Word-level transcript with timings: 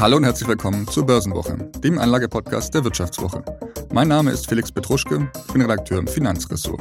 Hallo 0.00 0.16
und 0.16 0.24
herzlich 0.24 0.48
willkommen 0.48 0.88
zur 0.88 1.04
Börsenwoche, 1.04 1.58
dem 1.84 1.98
Anlagepodcast 1.98 2.72
der 2.72 2.82
Wirtschaftswoche. 2.84 3.44
Mein 3.92 4.08
Name 4.08 4.30
ist 4.30 4.48
Felix 4.48 4.72
Petruschke, 4.72 5.30
ich 5.46 5.52
bin 5.52 5.60
Redakteur 5.60 5.98
im 5.98 6.06
Finanzressort. 6.06 6.80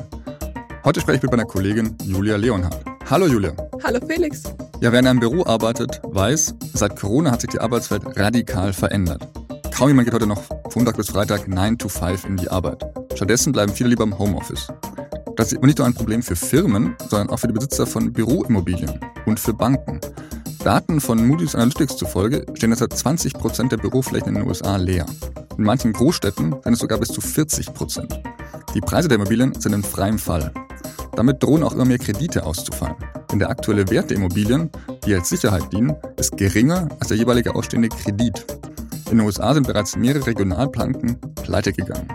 Heute 0.85 1.01
spreche 1.01 1.17
ich 1.17 1.23
mit 1.23 1.31
meiner 1.31 1.43
Kollegin 1.43 1.97
Julia 2.01 2.37
Leonhardt. 2.37 2.81
Hallo 3.09 3.25
Julia. 3.25 3.51
Hallo 3.83 3.99
Felix. 4.07 4.43
Ja, 4.79 4.93
wer 4.93 5.01
in 5.01 5.07
einem 5.07 5.19
Büro 5.19 5.45
arbeitet, 5.45 5.99
weiß, 6.05 6.55
seit 6.73 6.97
Corona 6.97 7.31
hat 7.31 7.41
sich 7.41 7.49
die 7.49 7.59
Arbeitswelt 7.59 8.03
radikal 8.17 8.71
verändert. 8.71 9.27
Kaum 9.75 9.89
jemand 9.89 10.05
geht 10.05 10.13
heute 10.13 10.25
noch 10.25 10.41
Montag 10.73 10.95
bis 10.95 11.09
Freitag 11.09 11.45
9 11.45 11.77
to 11.77 11.89
5 11.89 12.23
in 12.23 12.37
die 12.37 12.49
Arbeit. 12.49 12.85
Stattdessen 13.15 13.51
bleiben 13.51 13.73
viele 13.73 13.89
lieber 13.89 14.05
im 14.05 14.17
Homeoffice. 14.17 14.71
Das 15.35 15.51
ist 15.51 15.57
aber 15.57 15.67
nicht 15.67 15.77
nur 15.77 15.87
ein 15.87 15.93
Problem 15.93 16.23
für 16.23 16.37
Firmen, 16.37 16.95
sondern 17.09 17.31
auch 17.31 17.39
für 17.39 17.47
die 17.47 17.53
Besitzer 17.53 17.85
von 17.85 18.13
Büroimmobilien 18.13 18.97
und 19.25 19.41
für 19.41 19.53
Banken. 19.53 19.99
Daten 20.63 20.99
von 20.99 21.25
Moody's 21.25 21.55
Analytics 21.55 21.95
zufolge 21.95 22.45
stehen 22.53 22.71
derzeit 22.71 22.91
20 22.93 23.33
Prozent 23.33 23.71
der 23.71 23.77
Büroflächen 23.77 24.29
in 24.29 24.35
den 24.35 24.47
USA 24.47 24.75
leer. 24.75 25.05
In 25.57 25.63
manchen 25.63 25.93
Großstädten 25.93 26.53
sind 26.63 26.73
es 26.73 26.79
sogar 26.79 26.99
bis 26.99 27.09
zu 27.09 27.21
40 27.21 27.73
Prozent. 27.73 28.19
Die 28.73 28.81
Preise 28.81 29.07
der 29.07 29.15
Immobilien 29.15 29.59
sind 29.59 29.71
in 29.73 29.83
freiem 29.83 30.19
Fall. 30.19 30.53
Damit 31.15 31.41
drohen 31.41 31.63
auch 31.63 31.73
immer 31.73 31.85
mehr 31.85 31.97
Kredite 31.97 32.45
auszufallen. 32.45 32.97
Denn 33.31 33.39
der 33.39 33.49
aktuelle 33.49 33.89
Wert 33.89 34.09
der 34.09 34.17
Immobilien, 34.17 34.69
die 35.05 35.15
als 35.15 35.29
Sicherheit 35.29 35.71
dienen, 35.71 35.95
ist 36.17 36.35
geringer 36.35 36.89
als 36.99 37.07
der 37.07 37.17
jeweilige 37.17 37.55
ausstehende 37.55 37.89
Kredit. 37.89 38.45
In 39.09 39.17
den 39.17 39.25
USA 39.25 39.53
sind 39.53 39.65
bereits 39.65 39.95
mehrere 39.95 40.27
Regionalplanken 40.27 41.19
pleite 41.41 41.71
gegangen. 41.71 42.09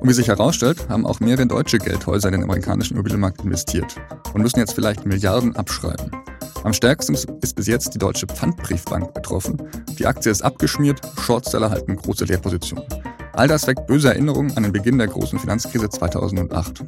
Und 0.00 0.08
wie 0.08 0.14
sich 0.14 0.28
herausstellt, 0.28 0.88
haben 0.88 1.06
auch 1.06 1.20
mehrere 1.20 1.46
deutsche 1.46 1.78
Geldhäuser 1.78 2.28
in 2.28 2.32
den 2.32 2.44
amerikanischen 2.44 2.94
Immobilienmarkt 2.94 3.42
investiert 3.44 3.96
und 4.34 4.42
müssen 4.42 4.58
jetzt 4.58 4.74
vielleicht 4.74 5.06
Milliarden 5.06 5.54
abschreiben. 5.54 6.10
Am 6.62 6.72
stärksten 6.72 7.14
ist 7.14 7.54
bis 7.54 7.66
jetzt 7.66 7.94
die 7.94 7.98
Deutsche 7.98 8.26
Pfandbriefbank 8.26 9.14
betroffen. 9.14 9.56
Die 9.98 10.06
Aktie 10.06 10.30
ist 10.30 10.42
abgeschmiert, 10.42 11.00
Shortseller 11.20 11.70
halten 11.70 11.96
große 11.96 12.24
Leerpositionen. 12.24 12.84
All 13.32 13.48
das 13.48 13.66
weckt 13.66 13.86
böse 13.86 14.08
Erinnerungen 14.08 14.56
an 14.56 14.64
den 14.64 14.72
Beginn 14.72 14.98
der 14.98 15.06
großen 15.06 15.38
Finanzkrise 15.38 15.88
2008. 15.88 16.84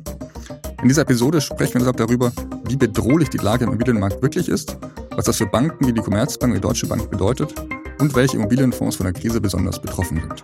In 0.83 0.89
dieser 0.89 1.03
Episode 1.03 1.41
sprechen 1.41 1.75
wir 1.75 1.81
deshalb 1.81 1.97
darüber, 1.97 2.33
wie 2.69 2.77
bedrohlich 2.77 3.31
die 3.31 3.39
Lage 3.39 3.65
im 3.65 3.71
Immobilienmarkt 3.71 4.21
wirklich 4.21 4.49
ist, 4.49 4.77
was 5.17 5.27
das 5.27 5.39
für 5.39 5.47
Banken 5.47 5.87
wie 5.87 5.93
die 5.93 6.01
Commerzbank 6.01 6.53
und 6.53 6.57
die 6.57 6.67
Deutsche 6.67 6.87
Bank 6.87 7.11
bedeutet 7.11 7.55
und 8.01 8.15
welche 8.15 8.37
Immobilienfonds 8.37 8.97
von 8.97 9.05
der 9.05 9.13
Krise 9.13 9.41
besonders 9.41 9.81
betroffen 9.81 10.21
sind. 10.21 10.43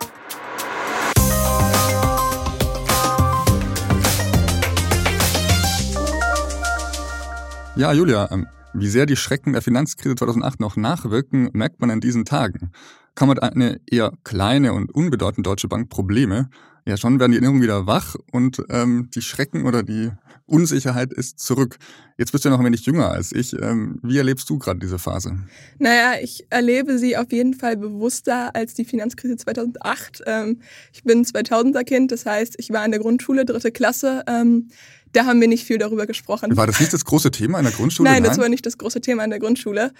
Ja, 7.78 7.92
Julia, 7.92 8.28
ähm, 8.32 8.48
wie 8.74 8.88
sehr 8.88 9.06
die 9.06 9.14
Schrecken 9.14 9.52
der 9.52 9.62
Finanzkrise 9.62 10.16
2008 10.16 10.58
noch 10.58 10.74
nachwirken, 10.74 11.50
merkt 11.52 11.80
man 11.80 11.90
in 11.90 12.00
diesen 12.00 12.24
Tagen. 12.24 12.72
Kaum 13.14 13.30
hat 13.30 13.40
eine 13.40 13.80
eher 13.88 14.14
kleine 14.24 14.72
und 14.72 14.92
unbedeutende 14.92 15.48
Deutsche 15.48 15.68
Bank 15.68 15.88
Probleme, 15.88 16.50
ja 16.86 16.96
schon 16.96 17.20
werden 17.20 17.30
die 17.30 17.36
Erinnerungen 17.36 17.62
wieder 17.62 17.86
wach 17.86 18.16
und 18.32 18.60
ähm, 18.68 19.10
die 19.14 19.22
Schrecken 19.22 19.64
oder 19.64 19.84
die 19.84 20.10
Unsicherheit 20.46 21.12
ist 21.12 21.38
zurück. 21.38 21.76
Jetzt 22.16 22.32
bist 22.32 22.44
du 22.44 22.48
ja 22.48 22.52
noch 22.52 22.60
ein 22.60 22.66
wenig 22.66 22.84
jünger 22.86 23.10
als 23.10 23.32
ich. 23.32 23.52
Ähm, 23.52 24.00
wie 24.02 24.16
erlebst 24.16 24.48
du 24.48 24.58
gerade 24.58 24.80
diese 24.80 24.98
Phase? 24.98 25.36
Naja, 25.78 26.14
ich 26.20 26.46
erlebe 26.48 26.98
sie 26.98 27.16
auf 27.16 27.30
jeden 27.30 27.54
Fall 27.54 27.76
bewusster 27.76 28.56
als 28.56 28.74
die 28.74 28.86
Finanzkrise 28.86 29.36
2008. 29.36 30.22
Ähm, 30.26 30.60
ich 30.92 31.04
bin 31.04 31.24
2000er 31.24 31.84
Kind, 31.84 32.10
das 32.10 32.24
heißt, 32.24 32.56
ich 32.58 32.70
war 32.70 32.84
in 32.84 32.90
der 32.90 33.00
Grundschule, 33.00 33.44
dritte 33.44 33.70
Klasse. 33.70 34.24
Ähm, 34.26 34.68
da 35.12 35.27
haben 35.27 35.41
wir 35.41 35.48
nicht 35.48 35.64
viel 35.64 35.78
darüber 35.78 36.06
gesprochen. 36.06 36.56
War 36.56 36.67
das 36.67 36.81
nicht 36.81 36.92
das 36.92 37.05
große 37.05 37.31
Thema 37.31 37.59
in 37.59 37.64
der 37.64 37.75
Grundschule? 37.75 38.09
Nein, 38.09 38.23
Nein? 38.23 38.31
das 38.31 38.39
war 38.39 38.48
nicht 38.48 38.67
das 38.67 38.78
große 38.78 39.01
Thema 39.01 39.25
in 39.25 39.31
der 39.31 39.39
Grundschule. 39.39 39.92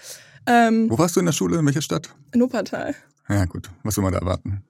Ähm, 0.45 0.89
Wo 0.89 0.97
warst 0.97 1.15
du 1.15 1.19
in 1.19 1.25
der 1.25 1.33
Schule? 1.33 1.59
In 1.59 1.65
welcher 1.65 1.81
Stadt? 1.81 2.09
In 2.33 2.41
Wuppertal. 2.41 2.95
Ja 3.29 3.45
gut, 3.45 3.69
was 3.83 3.95
soll 3.95 4.03
man 4.03 4.13
da 4.13 4.19
erwarten? 4.19 4.63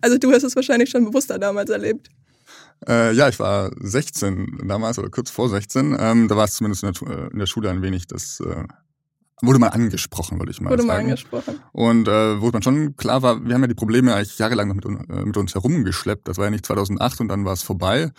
Also 0.00 0.18
du 0.18 0.32
hast 0.32 0.42
es 0.42 0.56
wahrscheinlich 0.56 0.90
schon 0.90 1.04
bewusster 1.04 1.38
damals 1.38 1.70
erlebt. 1.70 2.08
Äh, 2.86 3.12
ja, 3.14 3.28
ich 3.28 3.38
war 3.38 3.70
16 3.80 4.62
damals 4.66 4.98
oder 4.98 5.10
kurz 5.10 5.30
vor 5.30 5.48
16. 5.48 5.96
Ähm, 5.98 6.28
da 6.28 6.36
war 6.36 6.44
es 6.44 6.54
zumindest 6.54 6.84
in 6.84 6.92
der, 6.92 7.08
äh, 7.08 7.32
in 7.32 7.38
der, 7.38 7.46
Schule 7.46 7.70
ein 7.70 7.82
wenig 7.82 8.06
das 8.06 8.40
äh, 8.40 8.64
wurde 9.42 9.58
mal 9.58 9.68
angesprochen, 9.68 10.38
würde 10.38 10.52
ich 10.52 10.60
mal 10.60 10.70
wurde 10.70 10.82
sagen. 10.82 10.88
Wurde 10.88 11.02
mal 11.02 11.10
angesprochen. 11.10 11.60
Und 11.72 12.08
äh, 12.08 12.40
wo 12.40 12.50
man 12.50 12.62
schon 12.62 12.96
klar 12.96 13.22
war, 13.22 13.44
wir 13.44 13.54
haben 13.54 13.62
ja 13.62 13.66
die 13.66 13.74
Probleme 13.74 14.14
eigentlich 14.14 14.38
jahrelang 14.38 14.74
mit, 14.74 14.84
äh, 14.84 15.24
mit 15.24 15.36
uns 15.36 15.54
herumgeschleppt. 15.54 16.28
Das 16.28 16.38
war 16.38 16.44
ja 16.44 16.50
nicht 16.50 16.66
2008 16.66 17.20
und 17.20 17.28
dann 17.28 17.44
war 17.44 17.52
es 17.52 17.62
vorbei. 17.62 18.12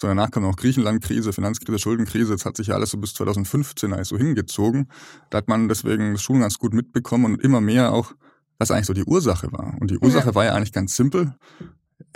So 0.00 0.06
danach 0.06 0.30
kam 0.30 0.44
noch 0.44 0.56
Griechenland-Krise, 0.56 1.34
Finanzkrise, 1.34 1.78
Schuldenkrise. 1.78 2.32
Jetzt 2.32 2.46
hat 2.46 2.56
sich 2.56 2.68
ja 2.68 2.74
alles 2.74 2.90
so 2.90 2.96
bis 2.96 3.12
2015 3.14 3.92
eigentlich 3.92 4.08
so 4.08 4.16
hingezogen. 4.16 4.88
Da 5.28 5.38
hat 5.38 5.48
man 5.48 5.68
deswegen 5.68 6.12
das 6.12 6.22
Schulen 6.22 6.40
ganz 6.40 6.58
gut 6.58 6.72
mitbekommen 6.72 7.26
und 7.26 7.42
immer 7.42 7.60
mehr 7.60 7.92
auch, 7.92 8.14
was 8.58 8.70
eigentlich 8.70 8.86
so 8.86 8.94
die 8.94 9.04
Ursache 9.04 9.52
war. 9.52 9.74
Und 9.78 9.90
die 9.90 9.98
Ursache 9.98 10.28
ja. 10.28 10.34
war 10.34 10.44
ja 10.46 10.54
eigentlich 10.54 10.72
ganz 10.72 10.96
simpel. 10.96 11.34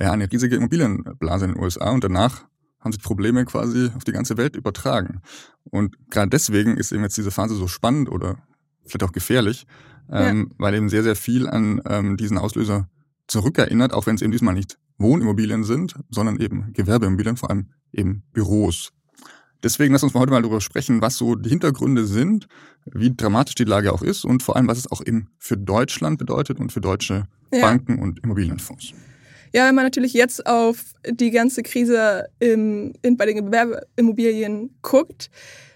Ja, 0.01 0.13
eine 0.13 0.33
riesige 0.33 0.57
Immobilienblase 0.57 1.45
in 1.45 1.53
den 1.53 1.63
USA 1.63 1.91
und 1.91 2.03
danach 2.03 2.47
haben 2.81 2.93
sich 2.93 3.03
Probleme 3.03 3.45
quasi 3.45 3.91
auf 3.95 4.05
die 4.05 4.13
ganze 4.13 4.39
Welt 4.39 4.57
übertragen. 4.57 5.21
Und 5.65 5.97
gerade 6.09 6.31
deswegen 6.31 6.79
ist 6.79 6.91
eben 6.91 7.03
jetzt 7.03 7.19
diese 7.19 7.31
Phase 7.31 7.55
so 7.55 7.69
spannend 7.69 8.11
oder 8.11 8.39
vielleicht 8.87 9.05
auch 9.05 9.13
gefährlich, 9.13 9.67
ähm, 10.11 10.49
ja. 10.49 10.55
weil 10.57 10.75
eben 10.75 10.89
sehr, 10.89 11.03
sehr 11.03 11.17
viel 11.17 11.47
an 11.49 11.83
ähm, 11.87 12.17
diesen 12.17 12.39
Auslöser 12.39 12.89
zurückerinnert, 13.27 13.93
auch 13.93 14.07
wenn 14.07 14.17
es 14.17 14.23
eben 14.23 14.33
diesmal 14.33 14.55
nicht 14.55 14.79
Wohnimmobilien 14.99 15.65
sind, 15.65 15.95
sondern 16.11 16.39
eben 16.41 16.73
Gewerbeimmobilien, 16.73 17.37
vor 17.37 17.51
allem 17.51 17.71
eben 17.93 18.23
Büros. 18.33 18.93
Deswegen 19.63 19.95
lass 19.95 20.03
uns 20.03 20.13
mal 20.13 20.21
heute 20.21 20.33
mal 20.33 20.43
darüber 20.43 20.61
sprechen, 20.61 21.01
was 21.01 21.17
so 21.17 21.35
die 21.37 21.49
Hintergründe 21.49 22.05
sind, 22.05 22.49
wie 22.85 23.15
dramatisch 23.17 23.55
die 23.55 23.65
Lage 23.65 23.93
auch 23.93 24.03
ist 24.03 24.25
und 24.25 24.43
vor 24.43 24.57
allem, 24.57 24.69
was 24.69 24.77
es 24.77 24.93
auch 24.93 25.01
eben 25.05 25.29
für 25.39 25.57
Deutschland 25.57 26.19
bedeutet 26.19 26.61
und 26.61 26.71
für 26.71 26.83
deutsche 26.83 27.25
ja. 27.53 27.61
Banken 27.63 27.99
und 27.99 28.23
Immobilienfonds. 28.23 28.93
Ja, 29.55 29.69
wenn 29.69 29.75
man 29.75 29.85
natürlich 29.85 30.13
jetzt 30.13 30.47
auf 30.47 30.95
die 31.09 31.31
ganze 31.31 31.63
Krise 31.63 32.27
im, 32.41 32.93
in, 33.03 33.17
bei 33.17 33.25
den 33.25 33.37
Gewerbeimmobilien 33.37 34.77
guckt, 34.83 35.31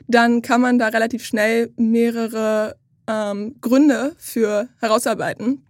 dann 0.07 0.43
kann 0.43 0.61
man 0.61 0.79
da 0.79 0.89
relativ 0.89 1.25
schnell 1.25 1.73
mehrere 1.77 2.77
ähm, 3.07 3.57
Gründe 3.61 4.15
für 4.19 4.69
herausarbeiten. 4.81 5.63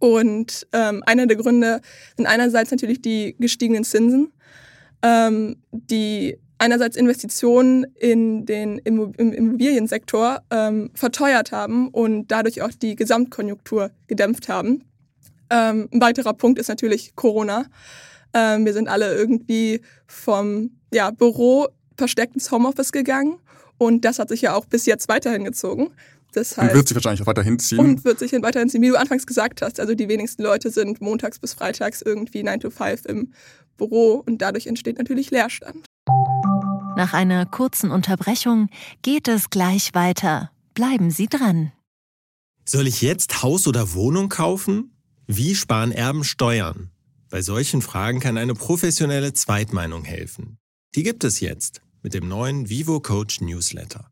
Und 0.00 0.66
ähm, 0.72 1.04
einer 1.06 1.26
der 1.26 1.36
Gründe 1.36 1.80
sind 2.16 2.26
einerseits 2.26 2.72
natürlich 2.72 3.00
die 3.00 3.36
gestiegenen 3.38 3.84
Zinsen, 3.84 4.32
ähm, 5.02 5.56
die 5.70 6.36
einerseits 6.58 6.96
Investitionen 6.96 7.84
in 7.98 8.44
den 8.44 8.78
im 8.78 9.12
Immobiliensektor 9.14 10.42
ähm, 10.50 10.90
verteuert 10.94 11.52
haben 11.52 11.88
und 11.88 12.28
dadurch 12.28 12.60
auch 12.62 12.70
die 12.70 12.96
Gesamtkonjunktur 12.96 13.90
gedämpft 14.08 14.48
haben. 14.48 14.84
Ähm, 15.50 15.88
ein 15.92 16.00
weiterer 16.00 16.34
Punkt 16.34 16.58
ist 16.58 16.68
natürlich 16.68 17.14
Corona. 17.14 17.66
Ähm, 18.34 18.64
wir 18.64 18.72
sind 18.72 18.88
alle 18.88 19.14
irgendwie 19.14 19.80
vom 20.06 20.78
ja, 20.92 21.10
Büro 21.10 21.68
versteckt 21.96 22.34
ins 22.34 22.50
Homeoffice 22.50 22.92
gegangen 22.92 23.38
und 23.78 24.04
das 24.04 24.18
hat 24.18 24.28
sich 24.28 24.42
ja 24.42 24.54
auch 24.54 24.66
bis 24.66 24.86
jetzt 24.86 25.08
weiterhin 25.08 25.44
gezogen. 25.44 25.90
Das 26.32 26.56
heißt, 26.56 26.70
und 26.70 26.76
wird 26.76 26.88
sich 26.88 26.94
wahrscheinlich 26.94 27.22
auch 27.22 27.26
weiterhin 27.26 27.58
ziehen. 27.58 27.78
Und 27.78 28.04
wird 28.04 28.18
sich 28.18 28.32
weiterhin 28.32 28.68
ziehen, 28.68 28.82
wie 28.82 28.88
du 28.88 28.98
anfangs 28.98 29.26
gesagt 29.26 29.62
hast. 29.62 29.80
Also 29.80 29.94
die 29.94 30.08
wenigsten 30.08 30.42
Leute 30.42 30.70
sind 30.70 31.00
montags 31.00 31.38
bis 31.38 31.54
freitags 31.54 32.02
irgendwie 32.02 32.42
9 32.42 32.60
to 32.60 32.70
5 32.70 33.06
im 33.06 33.32
Büro 33.76 34.22
und 34.26 34.38
dadurch 34.38 34.66
entsteht 34.66 34.98
natürlich 34.98 35.30
Leerstand. 35.30 35.86
Nach 36.96 37.12
einer 37.14 37.46
kurzen 37.46 37.90
Unterbrechung 37.90 38.68
geht 39.02 39.28
es 39.28 39.50
gleich 39.50 39.94
weiter. 39.94 40.50
Bleiben 40.74 41.10
Sie 41.10 41.26
dran. 41.26 41.72
Soll 42.64 42.86
ich 42.86 43.00
jetzt 43.00 43.42
Haus 43.42 43.66
oder 43.66 43.94
Wohnung 43.94 44.28
kaufen? 44.28 44.92
Wie 45.26 45.54
sparen 45.54 45.92
Erben 45.92 46.24
Steuern? 46.24 46.90
Bei 47.30 47.42
solchen 47.42 47.80
Fragen 47.80 48.20
kann 48.20 48.36
eine 48.36 48.54
professionelle 48.54 49.32
Zweitmeinung 49.32 50.04
helfen. 50.04 50.58
Die 50.94 51.02
gibt 51.02 51.24
es 51.24 51.40
jetzt 51.40 51.80
mit 52.02 52.14
dem 52.14 52.28
neuen 52.28 52.68
Vivo 52.68 53.00
Coach 53.00 53.40
Newsletter. 53.40 54.09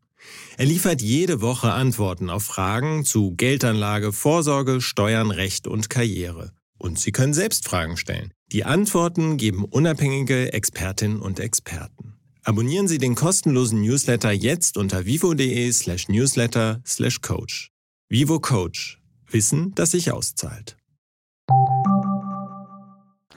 Er 0.57 0.65
liefert 0.65 1.01
jede 1.01 1.41
Woche 1.41 1.71
Antworten 1.71 2.29
auf 2.29 2.43
Fragen 2.43 3.05
zu 3.05 3.33
Geldanlage, 3.35 4.11
Vorsorge, 4.11 4.81
Steuern, 4.81 5.31
Recht 5.31 5.67
und 5.67 5.89
Karriere. 5.89 6.51
Und 6.77 6.99
Sie 6.99 7.11
können 7.11 7.33
selbst 7.33 7.67
Fragen 7.67 7.97
stellen. 7.97 8.33
Die 8.51 8.63
Antworten 8.63 9.37
geben 9.37 9.65
unabhängige 9.65 10.53
Expertinnen 10.53 11.19
und 11.19 11.39
Experten. 11.39 12.15
Abonnieren 12.43 12.87
Sie 12.87 12.97
den 12.97 13.15
kostenlosen 13.15 13.81
Newsletter 13.81 14.31
jetzt 14.31 14.77
unter 14.77 15.05
vivo.de 15.05 15.71
slash 15.71 16.07
newsletter 16.07 16.81
slash 16.85 17.21
coach. 17.21 17.71
Vivo 18.09 18.39
Coach. 18.39 18.99
Wissen, 19.29 19.73
das 19.75 19.91
sich 19.91 20.11
auszahlt. 20.11 20.75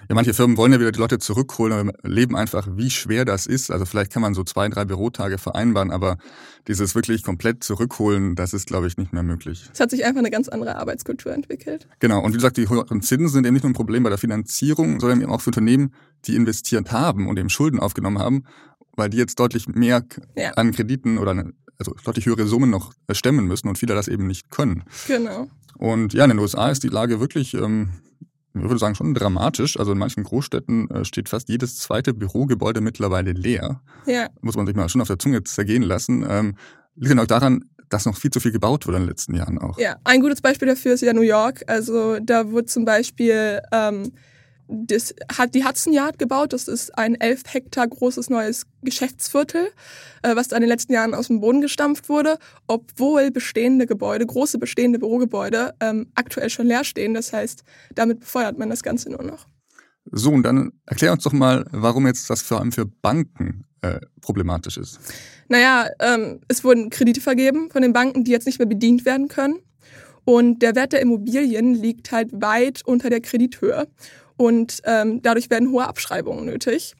Ja, 0.08 0.14
manche 0.14 0.34
Firmen 0.34 0.56
wollen 0.56 0.72
ja 0.72 0.80
wieder 0.80 0.92
die 0.92 0.98
Leute 0.98 1.18
zurückholen, 1.18 1.72
aber 1.72 1.92
leben 2.02 2.36
einfach, 2.36 2.68
wie 2.72 2.90
schwer 2.90 3.24
das 3.24 3.46
ist. 3.46 3.70
Also 3.70 3.84
vielleicht 3.84 4.12
kann 4.12 4.22
man 4.22 4.34
so 4.34 4.44
zwei, 4.44 4.68
drei 4.68 4.84
Bürotage 4.84 5.38
vereinbaren, 5.38 5.90
aber 5.90 6.16
dieses 6.68 6.94
wirklich 6.94 7.22
komplett 7.22 7.64
zurückholen, 7.64 8.34
das 8.34 8.52
ist, 8.52 8.66
glaube 8.66 8.86
ich, 8.86 8.96
nicht 8.96 9.12
mehr 9.12 9.22
möglich. 9.22 9.68
Es 9.72 9.80
hat 9.80 9.90
sich 9.90 10.04
einfach 10.04 10.20
eine 10.20 10.30
ganz 10.30 10.48
andere 10.48 10.76
Arbeitskultur 10.76 11.32
entwickelt. 11.32 11.88
Genau. 12.00 12.20
Und 12.20 12.32
wie 12.32 12.36
gesagt, 12.36 12.56
die 12.56 12.68
hohen 12.68 13.02
Zinsen 13.02 13.28
sind 13.28 13.46
eben 13.46 13.54
nicht 13.54 13.62
nur 13.62 13.70
ein 13.70 13.74
Problem 13.74 14.02
bei 14.02 14.10
der 14.10 14.18
Finanzierung, 14.18 15.00
sondern 15.00 15.20
eben 15.20 15.30
auch 15.30 15.40
für 15.40 15.50
Unternehmen, 15.50 15.94
die 16.24 16.36
investiert 16.36 16.92
haben 16.92 17.28
und 17.28 17.38
eben 17.38 17.48
Schulden 17.48 17.80
aufgenommen 17.80 18.18
haben, 18.18 18.44
weil 18.96 19.10
die 19.10 19.16
jetzt 19.16 19.38
deutlich 19.38 19.68
mehr 19.68 20.04
ja. 20.36 20.50
an 20.52 20.72
Krediten 20.72 21.18
oder 21.18 21.52
also 21.78 21.94
deutlich 22.04 22.26
höhere 22.26 22.46
Summen 22.46 22.70
noch 22.70 22.92
äh, 23.08 23.14
stemmen 23.14 23.46
müssen 23.46 23.68
und 23.68 23.78
viele 23.78 23.94
das 23.94 24.08
eben 24.08 24.26
nicht 24.26 24.50
können. 24.50 24.84
Genau. 25.08 25.48
Und 25.76 26.14
ja, 26.14 26.24
in 26.24 26.30
den 26.30 26.38
USA 26.38 26.70
ist 26.70 26.84
die 26.84 26.88
Lage 26.88 27.18
wirklich, 27.18 27.54
ähm, 27.54 27.90
ich 28.54 28.62
würde 28.62 28.78
sagen, 28.78 28.94
schon 28.94 29.14
dramatisch. 29.14 29.78
Also 29.78 29.92
in 29.92 29.98
manchen 29.98 30.24
Großstädten 30.24 30.90
äh, 30.90 31.04
steht 31.04 31.28
fast 31.28 31.48
jedes 31.48 31.76
zweite 31.76 32.12
Bürogebäude 32.12 32.80
mittlerweile 32.80 33.32
leer. 33.32 33.80
Ja. 34.06 34.28
Muss 34.40 34.56
man 34.56 34.66
sich 34.66 34.76
mal 34.76 34.88
schon 34.88 35.00
auf 35.00 35.08
der 35.08 35.18
Zunge 35.18 35.42
zergehen 35.44 35.82
lassen. 35.82 36.24
Ähm, 36.28 36.56
liegt 36.96 37.12
dann 37.12 37.18
auch 37.20 37.26
daran, 37.26 37.64
dass 37.88 38.06
noch 38.06 38.16
viel 38.16 38.30
zu 38.30 38.40
viel 38.40 38.52
gebaut 38.52 38.86
wurde 38.86 38.98
in 38.98 39.02
den 39.04 39.08
letzten 39.08 39.34
Jahren 39.34 39.58
auch. 39.58 39.78
Ja, 39.78 39.96
ein 40.04 40.20
gutes 40.20 40.40
Beispiel 40.40 40.68
dafür 40.68 40.94
ist 40.94 41.02
ja 41.02 41.12
New 41.12 41.22
York. 41.22 41.62
Also 41.66 42.18
da 42.20 42.50
wurde 42.50 42.66
zum 42.66 42.84
Beispiel 42.84 43.60
ähm, 43.72 44.12
das 44.72 45.14
hat 45.36 45.54
die 45.54 45.64
Hudson 45.64 45.92
Yard 45.92 46.18
gebaut. 46.18 46.52
Das 46.52 46.68
ist 46.68 46.96
ein 46.96 47.14
elf 47.14 47.42
Hektar 47.46 47.86
großes 47.86 48.30
neues 48.30 48.66
Geschäftsviertel, 48.82 49.68
äh, 50.22 50.34
was 50.34 50.52
in 50.52 50.60
den 50.60 50.68
letzten 50.68 50.92
Jahren 50.92 51.14
aus 51.14 51.28
dem 51.28 51.40
Boden 51.40 51.60
gestampft 51.60 52.08
wurde, 52.08 52.38
obwohl 52.66 53.30
bestehende 53.30 53.86
Gebäude, 53.86 54.26
große 54.26 54.58
bestehende 54.58 54.98
Bürogebäude, 54.98 55.74
ähm, 55.80 56.10
aktuell 56.14 56.50
schon 56.50 56.66
leer 56.66 56.84
stehen. 56.84 57.14
Das 57.14 57.32
heißt, 57.32 57.64
damit 57.94 58.20
befeuert 58.20 58.58
man 58.58 58.70
das 58.70 58.82
Ganze 58.82 59.10
nur 59.10 59.22
noch. 59.22 59.46
So, 60.10 60.30
und 60.30 60.42
dann 60.42 60.72
erklär 60.86 61.12
uns 61.12 61.22
doch 61.22 61.32
mal, 61.32 61.64
warum 61.70 62.06
jetzt 62.06 62.28
das 62.28 62.42
vor 62.42 62.58
allem 62.58 62.72
für 62.72 62.86
Banken 62.86 63.64
äh, 63.82 64.00
problematisch 64.20 64.78
ist. 64.78 64.98
Naja, 65.48 65.88
ähm, 66.00 66.40
es 66.48 66.64
wurden 66.64 66.90
Kredite 66.90 67.20
vergeben 67.20 67.70
von 67.70 67.82
den 67.82 67.92
Banken, 67.92 68.24
die 68.24 68.30
jetzt 68.30 68.46
nicht 68.46 68.58
mehr 68.58 68.68
bedient 68.68 69.04
werden 69.04 69.28
können. 69.28 69.58
Und 70.24 70.60
der 70.62 70.74
Wert 70.74 70.92
der 70.92 71.00
Immobilien 71.00 71.74
liegt 71.74 72.12
halt 72.12 72.30
weit 72.32 72.82
unter 72.84 73.10
der 73.10 73.20
Kredithöhe. 73.20 73.88
Und 74.36 74.80
ähm, 74.84 75.22
dadurch 75.22 75.50
werden 75.50 75.70
hohe 75.70 75.86
Abschreibungen 75.86 76.44
nötig. 76.44 76.94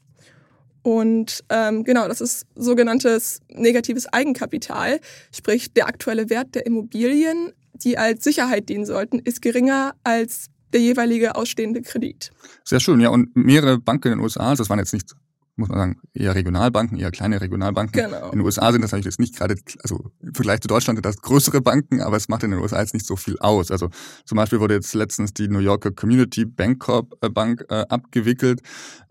Und 0.83 1.43
ähm, 1.49 1.83
genau, 1.85 2.07
das 2.07 2.19
ist 2.21 2.45
sogenanntes 2.55 3.39
negatives 3.49 4.05
Eigenkapital. 4.11 4.99
Sprich, 5.33 5.73
der 5.73 5.87
aktuelle 5.87 6.29
Wert 6.29 6.55
der 6.55 6.65
Immobilien, 6.65 7.53
die 7.73 7.97
als 7.97 8.23
Sicherheit 8.23 8.67
dienen 8.69 8.85
sollten, 8.85 9.19
ist 9.19 9.41
geringer 9.41 9.95
als 10.03 10.47
der 10.73 10.81
jeweilige 10.81 11.35
ausstehende 11.35 11.81
Kredit. 11.81 12.31
Sehr 12.65 12.79
schön, 12.79 12.99
ja. 12.99 13.09
Und 13.09 13.35
mehrere 13.35 13.77
Banken 13.79 14.11
in 14.11 14.17
den 14.17 14.23
USA, 14.23 14.55
das 14.55 14.69
waren 14.69 14.79
jetzt 14.79 14.93
nicht 14.93 15.13
muss 15.55 15.69
man 15.69 15.77
sagen, 15.77 16.01
eher 16.13 16.33
Regionalbanken, 16.33 16.97
eher 16.97 17.11
kleine 17.11 17.39
Regionalbanken. 17.39 18.03
Genau. 18.03 18.31
In 18.31 18.39
den 18.39 18.41
USA 18.41 18.71
sind 18.71 18.81
das 18.81 18.91
natürlich 18.91 19.05
jetzt 19.05 19.19
nicht 19.19 19.35
gerade, 19.35 19.55
also 19.83 20.11
im 20.21 20.33
Vergleich 20.33 20.61
zu 20.61 20.67
Deutschland 20.67 20.97
sind 20.97 21.05
das 21.05 21.17
größere 21.17 21.61
Banken, 21.61 22.01
aber 22.01 22.17
es 22.17 22.27
macht 22.27 22.43
in 22.43 22.51
den 22.51 22.59
USA 22.59 22.79
jetzt 22.79 22.93
nicht 22.93 23.05
so 23.05 23.15
viel 23.15 23.37
aus. 23.39 23.69
Also 23.69 23.89
zum 24.25 24.35
Beispiel 24.35 24.59
wurde 24.59 24.73
jetzt 24.73 24.93
letztens 24.93 25.33
die 25.33 25.47
New 25.47 25.59
Yorker 25.59 25.91
Community 25.91 26.45
Bancorp 26.45 27.13
äh, 27.21 27.29
Bank 27.29 27.65
äh, 27.69 27.85
abgewickelt. 27.87 28.61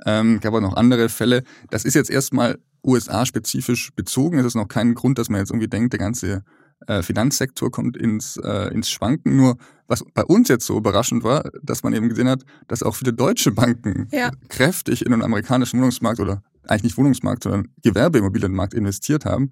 Ähm, 0.05 0.41
gab 0.41 0.55
auch 0.55 0.61
noch 0.61 0.77
andere 0.77 1.09
Fälle. 1.09 1.45
Das 1.71 1.85
ist 1.85 1.95
jetzt 1.95 2.11
erstmal 2.11 2.59
USA-spezifisch 2.85 3.93
bezogen. 3.95 4.39
Es 4.39 4.47
ist 4.47 4.57
noch 4.57 4.69
kein 4.69 4.95
Grund, 4.95 5.19
dass 5.19 5.29
man 5.29 5.41
jetzt 5.41 5.51
irgendwie 5.51 5.69
denkt, 5.69 5.93
der 5.93 6.01
ganze 6.01 6.43
äh, 6.87 7.03
Finanzsektor 7.03 7.71
kommt 7.71 7.97
ins, 7.97 8.37
äh, 8.37 8.73
ins 8.73 8.91
Schwanken. 8.91 9.37
Nur 9.37 9.57
was 9.89 10.05
bei 10.15 10.25
uns 10.25 10.49
jetzt 10.49 10.67
so 10.67 10.77
überraschend 10.77 11.23
war, 11.23 11.51
dass 11.63 11.83
man 11.83 11.93
eben 11.93 12.09
gesehen 12.09 12.29
hat, 12.29 12.43
dass 12.69 12.83
auch 12.83 12.95
viele 12.95 13.13
deutsche 13.13 13.53
Banken 13.53 14.09
ja. 14.11 14.31
kräftig 14.49 15.05
in 15.05 15.13
den 15.13 15.23
amerikanischen 15.23 15.79
Wohnungsmarkt 15.79 16.21
oder 16.21 16.43
eigentlich 16.67 16.85
nicht 16.85 16.97
Wohnungsmarkt, 16.97 17.43
sondern 17.43 17.69
Gewerbeimmobilienmarkt 17.83 18.75
investiert 18.75 19.25
haben. 19.25 19.51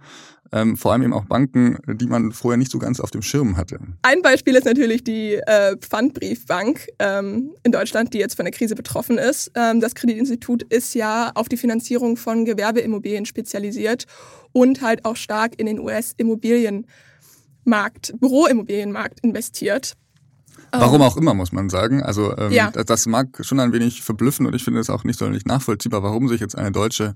Ähm, 0.52 0.76
vor 0.76 0.92
allem 0.92 1.02
eben 1.02 1.12
auch 1.12 1.26
Banken, 1.26 1.78
die 1.86 2.06
man 2.06 2.32
vorher 2.32 2.56
nicht 2.56 2.72
so 2.72 2.78
ganz 2.78 2.98
auf 2.98 3.10
dem 3.10 3.22
Schirm 3.22 3.56
hatte. 3.56 3.78
Ein 4.02 4.20
Beispiel 4.22 4.56
ist 4.56 4.64
natürlich 4.64 5.04
die 5.04 5.34
äh, 5.34 5.76
Pfandbriefbank 5.76 6.88
ähm, 6.98 7.52
in 7.62 7.70
Deutschland, 7.70 8.14
die 8.14 8.18
jetzt 8.18 8.34
von 8.34 8.44
der 8.44 8.52
Krise 8.52 8.74
betroffen 8.74 9.16
ist. 9.18 9.52
Ähm, 9.54 9.80
das 9.80 9.94
Kreditinstitut 9.94 10.64
ist 10.64 10.94
ja 10.94 11.30
auf 11.34 11.48
die 11.48 11.56
Finanzierung 11.56 12.16
von 12.16 12.44
Gewerbeimmobilien 12.44 13.26
spezialisiert 13.26 14.06
und 14.52 14.82
halt 14.82 15.04
auch 15.04 15.16
stark 15.16 15.58
in 15.58 15.66
den 15.66 15.78
US-Immobilien 15.78 16.86
Markt, 17.64 18.14
Büroimmobilienmarkt 18.20 19.20
investiert. 19.20 19.96
Warum 20.72 21.00
ähm, 21.00 21.06
auch 21.06 21.16
immer, 21.16 21.34
muss 21.34 21.52
man 21.52 21.68
sagen. 21.68 22.02
Also 22.02 22.36
ähm, 22.36 22.52
ja. 22.52 22.70
das 22.70 23.06
mag 23.06 23.28
schon 23.40 23.60
ein 23.60 23.72
wenig 23.72 24.02
verblüffen 24.02 24.46
und 24.46 24.54
ich 24.54 24.64
finde 24.64 24.80
es 24.80 24.90
auch 24.90 25.04
nicht 25.04 25.18
sonderlich 25.18 25.44
nachvollziehbar, 25.44 26.02
warum 26.02 26.28
sich 26.28 26.40
jetzt 26.40 26.56
eine 26.56 26.72
deutsche 26.72 27.14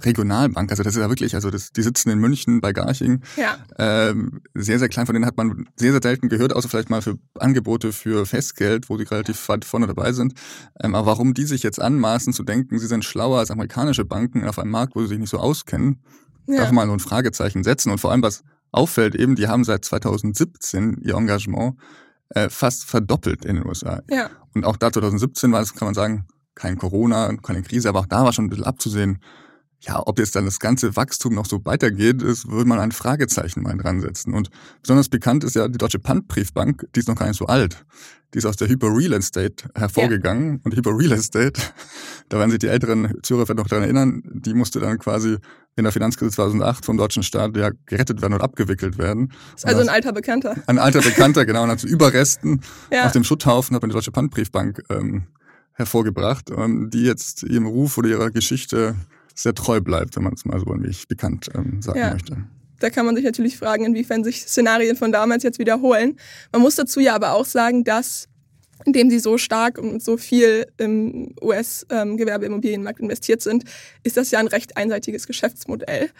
Regionalbank, 0.00 0.70
also 0.70 0.82
das 0.82 0.96
ist 0.96 1.02
ja 1.02 1.08
wirklich, 1.08 1.34
also 1.34 1.50
das, 1.50 1.70
die 1.70 1.82
sitzen 1.82 2.10
in 2.10 2.18
München 2.18 2.60
bei 2.60 2.72
Garching, 2.72 3.22
ja. 3.36 3.58
ähm, 3.78 4.40
sehr, 4.54 4.78
sehr 4.78 4.88
klein, 4.88 5.06
von 5.06 5.14
denen 5.14 5.26
hat 5.26 5.36
man 5.36 5.68
sehr, 5.76 5.92
sehr 5.92 6.00
selten 6.02 6.28
gehört, 6.28 6.54
außer 6.54 6.68
vielleicht 6.68 6.90
mal 6.90 7.02
für 7.02 7.18
Angebote 7.38 7.92
für 7.92 8.26
Festgeld, 8.26 8.88
wo 8.88 8.96
sie 8.96 9.04
relativ 9.04 9.48
weit 9.48 9.64
vorne 9.64 9.86
dabei 9.86 10.12
sind. 10.12 10.34
Ähm, 10.82 10.94
aber 10.94 11.06
warum 11.06 11.34
die 11.34 11.44
sich 11.44 11.62
jetzt 11.62 11.80
anmaßen 11.80 12.32
zu 12.32 12.42
denken, 12.42 12.78
sie 12.78 12.86
sind 12.86 13.04
schlauer 13.04 13.38
als 13.38 13.50
amerikanische 13.50 14.04
Banken 14.04 14.46
auf 14.48 14.58
einem 14.58 14.70
Markt, 14.70 14.96
wo 14.96 15.02
sie 15.02 15.08
sich 15.08 15.18
nicht 15.18 15.30
so 15.30 15.38
auskennen, 15.38 16.02
ja. 16.46 16.56
darf 16.56 16.72
man 16.72 16.88
so 16.88 16.94
ein 16.94 17.00
Fragezeichen 17.00 17.62
setzen. 17.62 17.92
Und 17.92 17.98
vor 17.98 18.10
allem, 18.10 18.22
was 18.22 18.42
auffällt 18.72 19.14
eben, 19.14 19.36
die 19.36 19.48
haben 19.48 19.64
seit 19.64 19.84
2017 19.84 20.98
ihr 21.02 21.14
Engagement 21.14 21.78
äh, 22.30 22.48
fast 22.48 22.84
verdoppelt 22.84 23.44
in 23.44 23.56
den 23.56 23.66
USA. 23.66 24.02
Ja. 24.10 24.30
Und 24.54 24.64
auch 24.64 24.76
da 24.76 24.90
2017 24.90 25.52
war 25.52 25.60
es, 25.60 25.74
kann 25.74 25.86
man 25.86 25.94
sagen, 25.94 26.26
kein 26.54 26.76
Corona, 26.76 27.34
keine 27.42 27.62
Krise, 27.62 27.88
aber 27.88 28.00
auch 28.00 28.06
da 28.06 28.24
war 28.24 28.32
schon 28.32 28.46
ein 28.46 28.50
bisschen 28.50 28.64
abzusehen, 28.64 29.22
ja, 29.84 30.00
ob 30.06 30.18
jetzt 30.18 30.36
dann 30.36 30.44
das 30.44 30.60
ganze 30.60 30.94
Wachstum 30.94 31.34
noch 31.34 31.46
so 31.46 31.64
weitergeht, 31.64 32.22
ist, 32.22 32.48
würde 32.48 32.68
man 32.68 32.78
ein 32.78 32.92
Fragezeichen 32.92 33.62
mal 33.62 33.76
dran 33.76 34.00
setzen. 34.00 34.32
Und 34.32 34.48
besonders 34.80 35.08
bekannt 35.08 35.42
ist 35.42 35.56
ja 35.56 35.66
die 35.66 35.78
Deutsche 35.78 35.98
Pfandbriefbank, 35.98 36.86
die 36.94 37.00
ist 37.00 37.08
noch 37.08 37.16
gar 37.16 37.26
nicht 37.26 37.38
so 37.38 37.46
alt. 37.46 37.84
Die 38.32 38.38
ist 38.38 38.46
aus 38.46 38.56
der 38.56 38.68
Hyper 38.68 38.96
Real 38.96 39.12
Estate 39.12 39.68
hervorgegangen. 39.74 40.54
Ja. 40.54 40.60
Und 40.62 40.76
Hyper 40.76 40.96
Real 40.96 41.12
Estate, 41.12 41.60
da 42.28 42.38
werden 42.38 42.50
sich 42.50 42.60
die 42.60 42.68
älteren 42.68 43.12
vielleicht 43.24 43.54
noch 43.54 43.66
daran 43.66 43.82
erinnern, 43.82 44.22
die 44.24 44.54
musste 44.54 44.78
dann 44.78 44.98
quasi 44.98 45.36
in 45.74 45.84
der 45.84 45.92
Finanzkrise 45.92 46.30
2008 46.30 46.84
vom 46.84 46.96
deutschen 46.96 47.24
Staat 47.24 47.56
ja 47.56 47.70
gerettet 47.86 48.22
werden 48.22 48.34
und 48.34 48.40
abgewickelt 48.40 48.98
werden. 48.98 49.32
Also 49.64 49.80
ein 49.80 49.88
alter 49.88 50.12
Bekannter. 50.12 50.54
Ein 50.66 50.78
alter 50.78 51.00
Bekannter, 51.00 51.44
genau. 51.44 51.64
Und 51.64 51.70
hat 51.70 51.80
zu 51.80 51.88
Überresten 51.88 52.60
ja. 52.92 53.06
auf 53.06 53.12
dem 53.12 53.24
Schutthaufen 53.24 53.74
hat 53.74 53.82
man 53.82 53.90
die 53.90 53.94
Deutsche 53.94 54.12
Pfandbriefbank 54.12 54.82
ähm, 54.90 55.24
hervorgebracht, 55.72 56.50
ähm, 56.56 56.90
die 56.90 57.02
jetzt 57.02 57.42
ihrem 57.42 57.66
Ruf 57.66 57.98
oder 57.98 58.08
ihrer 58.08 58.30
Geschichte 58.30 58.94
sehr 59.34 59.54
treu 59.54 59.80
bleibt, 59.80 60.16
wenn 60.16 60.24
man 60.24 60.34
es 60.34 60.44
mal 60.44 60.58
so 60.60 60.72
ein 60.72 60.82
wenig 60.82 61.08
bekannt 61.08 61.48
ähm, 61.54 61.82
sagen 61.82 61.98
ja. 61.98 62.12
möchte. 62.12 62.36
Da 62.80 62.90
kann 62.90 63.06
man 63.06 63.14
sich 63.14 63.24
natürlich 63.24 63.56
fragen, 63.56 63.84
inwiefern 63.84 64.24
sich 64.24 64.42
Szenarien 64.42 64.96
von 64.96 65.12
damals 65.12 65.44
jetzt 65.44 65.60
wiederholen. 65.60 66.16
Man 66.50 66.62
muss 66.62 66.74
dazu 66.74 66.98
ja 66.98 67.14
aber 67.14 67.32
auch 67.34 67.44
sagen, 67.44 67.84
dass 67.84 68.28
indem 68.84 69.10
sie 69.10 69.20
so 69.20 69.38
stark 69.38 69.78
und 69.78 70.02
so 70.02 70.16
viel 70.16 70.66
im 70.76 71.34
US-Gewerbeimmobilienmarkt 71.40 73.00
ähm, 73.00 73.04
investiert 73.04 73.42
sind, 73.42 73.64
ist 74.02 74.16
das 74.16 74.30
ja 74.30 74.40
ein 74.40 74.48
recht 74.48 74.76
einseitiges 74.76 75.26
Geschäftsmodell. 75.26 76.10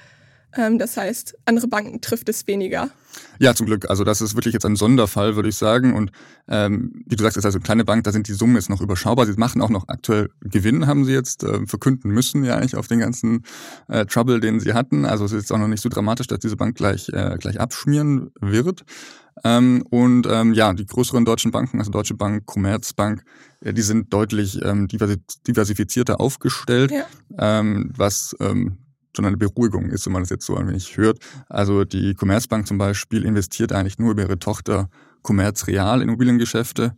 Ähm, 0.56 0.78
das 0.78 0.96
heißt, 0.96 1.36
andere 1.46 1.68
Banken 1.68 2.00
trifft 2.00 2.28
es 2.28 2.46
weniger. 2.46 2.90
Ja, 3.38 3.54
zum 3.54 3.66
Glück. 3.66 3.88
Also 3.90 4.04
das 4.04 4.20
ist 4.20 4.34
wirklich 4.34 4.54
jetzt 4.54 4.64
ein 4.64 4.76
Sonderfall, 4.76 5.36
würde 5.36 5.48
ich 5.48 5.56
sagen. 5.56 5.94
Und 5.94 6.12
ähm, 6.48 7.04
wie 7.06 7.16
du 7.16 7.22
sagst, 7.22 7.36
ist 7.36 7.44
also 7.44 7.58
eine 7.58 7.64
kleine 7.64 7.84
Bank, 7.84 8.04
da 8.04 8.12
sind 8.12 8.28
die 8.28 8.32
Summen 8.32 8.56
jetzt 8.56 8.70
noch 8.70 8.80
überschaubar. 8.80 9.26
Sie 9.26 9.32
machen 9.34 9.60
auch 9.62 9.70
noch 9.70 9.88
aktuell 9.88 10.30
Gewinn, 10.40 10.86
haben 10.86 11.04
sie 11.04 11.12
jetzt 11.12 11.42
äh, 11.42 11.66
verkünden 11.66 12.10
müssen, 12.10 12.44
ja 12.44 12.56
eigentlich 12.56 12.76
auf 12.76 12.88
den 12.88 13.00
ganzen 13.00 13.44
äh, 13.88 14.06
Trouble, 14.06 14.40
den 14.40 14.60
sie 14.60 14.74
hatten. 14.74 15.04
Also 15.04 15.24
es 15.24 15.32
ist 15.32 15.42
jetzt 15.42 15.52
auch 15.52 15.58
noch 15.58 15.68
nicht 15.68 15.82
so 15.82 15.88
dramatisch, 15.88 16.26
dass 16.26 16.38
diese 16.38 16.56
Bank 16.56 16.76
gleich, 16.76 17.08
äh, 17.10 17.36
gleich 17.38 17.60
abschmieren 17.60 18.30
wird. 18.40 18.84
Ähm, 19.44 19.84
und 19.90 20.26
ähm, 20.30 20.52
ja, 20.52 20.72
die 20.72 20.86
größeren 20.86 21.24
deutschen 21.24 21.50
Banken, 21.50 21.78
also 21.78 21.90
Deutsche 21.90 22.14
Bank, 22.14 22.46
Commerzbank, 22.46 23.24
äh, 23.60 23.72
die 23.72 23.82
sind 23.82 24.12
deutlich 24.12 24.60
ähm, 24.62 24.88
diversifizierter 24.88 26.20
aufgestellt, 26.20 26.92
ja. 26.92 27.06
ähm, 27.38 27.90
was 27.96 28.36
ähm, 28.40 28.78
schon 29.14 29.24
eine 29.24 29.36
Beruhigung 29.36 29.90
ist, 29.90 30.06
wenn 30.06 30.12
man 30.12 30.22
das 30.22 30.30
jetzt 30.30 30.46
so 30.46 30.56
ein 30.56 30.68
wenig 30.68 30.96
hört. 30.96 31.18
Also 31.48 31.84
die 31.84 32.14
Commerzbank 32.14 32.66
zum 32.66 32.78
Beispiel 32.78 33.24
investiert 33.24 33.72
eigentlich 33.72 33.98
nur 33.98 34.12
über 34.12 34.22
ihre 34.22 34.38
Tochter 34.38 34.88
Commerz 35.22 35.66
Real 35.66 36.00
in 36.00 36.08
Immobiliengeschäfte. 36.08 36.94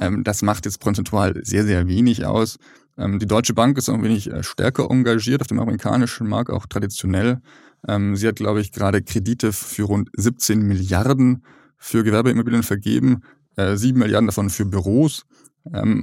Ähm, 0.00 0.24
das 0.24 0.42
macht 0.42 0.64
jetzt 0.64 0.80
prozentual 0.80 1.40
sehr, 1.44 1.64
sehr 1.64 1.86
wenig 1.88 2.24
aus. 2.24 2.58
Ähm, 2.96 3.18
die 3.18 3.26
Deutsche 3.26 3.54
Bank 3.54 3.78
ist 3.78 3.88
ein 3.88 4.02
wenig 4.02 4.30
äh, 4.30 4.42
stärker 4.42 4.90
engagiert 4.90 5.40
auf 5.40 5.46
dem 5.46 5.60
amerikanischen 5.60 6.28
Markt, 6.28 6.50
auch 6.50 6.66
traditionell. 6.66 7.40
Ähm, 7.86 8.16
sie 8.16 8.28
hat, 8.28 8.36
glaube 8.36 8.60
ich, 8.60 8.72
gerade 8.72 9.02
Kredite 9.02 9.52
für 9.52 9.84
rund 9.84 10.10
17 10.16 10.60
Milliarden 10.60 11.44
für 11.76 12.02
Gewerbeimmobilien 12.02 12.64
vergeben, 12.64 13.22
äh, 13.56 13.76
7 13.76 13.98
Milliarden 13.98 14.26
davon 14.26 14.50
für 14.50 14.64
Büros. 14.64 15.24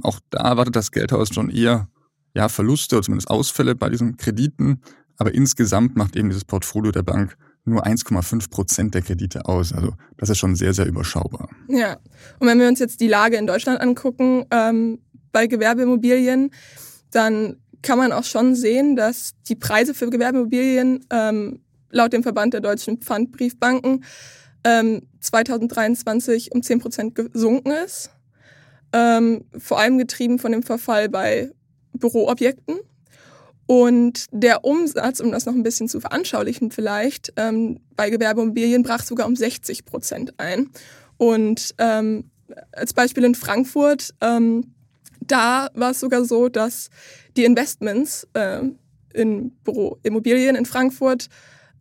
Auch 0.02 0.20
da 0.30 0.50
erwartet 0.50 0.76
das 0.76 0.92
Geldhaus 0.92 1.34
schon 1.34 1.50
eher 1.50 1.88
ja, 2.36 2.48
Verluste 2.48 2.96
oder 2.96 3.02
zumindest 3.02 3.28
Ausfälle 3.30 3.74
bei 3.74 3.88
diesen 3.88 4.16
Krediten. 4.16 4.80
Aber 5.16 5.34
insgesamt 5.34 5.96
macht 5.96 6.16
eben 6.16 6.28
dieses 6.28 6.44
Portfolio 6.44 6.92
der 6.92 7.02
Bank 7.02 7.36
nur 7.64 7.84
1,5 7.86 8.50
Prozent 8.50 8.94
der 8.94 9.02
Kredite 9.02 9.46
aus. 9.46 9.72
Also 9.72 9.94
das 10.16 10.30
ist 10.30 10.38
schon 10.38 10.54
sehr, 10.54 10.72
sehr 10.72 10.86
überschaubar. 10.86 11.48
Ja, 11.68 11.96
und 12.38 12.46
wenn 12.46 12.58
wir 12.60 12.68
uns 12.68 12.78
jetzt 12.78 13.00
die 13.00 13.08
Lage 13.08 13.36
in 13.36 13.46
Deutschland 13.46 13.80
angucken, 13.80 14.44
ähm, 14.50 15.00
bei 15.32 15.48
Gewerbeimmobilien, 15.48 16.50
dann 17.10 17.56
kann 17.82 17.98
man 17.98 18.12
auch 18.12 18.24
schon 18.24 18.54
sehen, 18.54 18.96
dass 18.96 19.32
die 19.48 19.54
Preise 19.54 19.94
für 19.94 20.08
Gewerbeimmobilien 20.08 21.04
ähm, 21.10 21.60
laut 21.90 22.12
dem 22.12 22.22
Verband 22.22 22.54
der 22.54 22.60
deutschen 22.60 22.98
Pfandbriefbanken 22.98 24.04
ähm, 24.64 25.02
2023 25.20 26.52
um 26.52 26.62
10 26.62 26.78
Prozent 26.78 27.14
gesunken 27.14 27.70
ist. 27.70 28.10
Ähm, 28.92 29.44
vor 29.58 29.78
allem 29.78 29.98
getrieben 29.98 30.38
von 30.38 30.52
dem 30.52 30.62
Verfall 30.62 31.08
bei 31.08 31.52
Büroobjekten. 31.92 32.76
Und 33.66 34.26
der 34.30 34.64
Umsatz, 34.64 35.20
um 35.20 35.32
das 35.32 35.44
noch 35.44 35.54
ein 35.54 35.64
bisschen 35.64 35.88
zu 35.88 36.00
veranschaulichen 36.00 36.70
vielleicht, 36.70 37.32
ähm, 37.36 37.80
bei 37.96 38.10
Gewerbeimmobilien 38.10 38.82
brach 38.82 39.02
sogar 39.02 39.26
um 39.26 39.34
60 39.34 39.84
Prozent 39.84 40.34
ein. 40.38 40.70
Und 41.16 41.74
ähm, 41.78 42.30
als 42.72 42.94
Beispiel 42.94 43.24
in 43.24 43.34
Frankfurt, 43.34 44.14
ähm, 44.20 44.72
da 45.20 45.68
war 45.74 45.90
es 45.90 46.00
sogar 46.00 46.24
so, 46.24 46.48
dass 46.48 46.90
die 47.36 47.44
Investments 47.44 48.26
äh, 48.34 48.62
in 49.14 49.50
Büroimmobilien 49.64 50.54
in 50.54 50.66
Frankfurt 50.66 51.28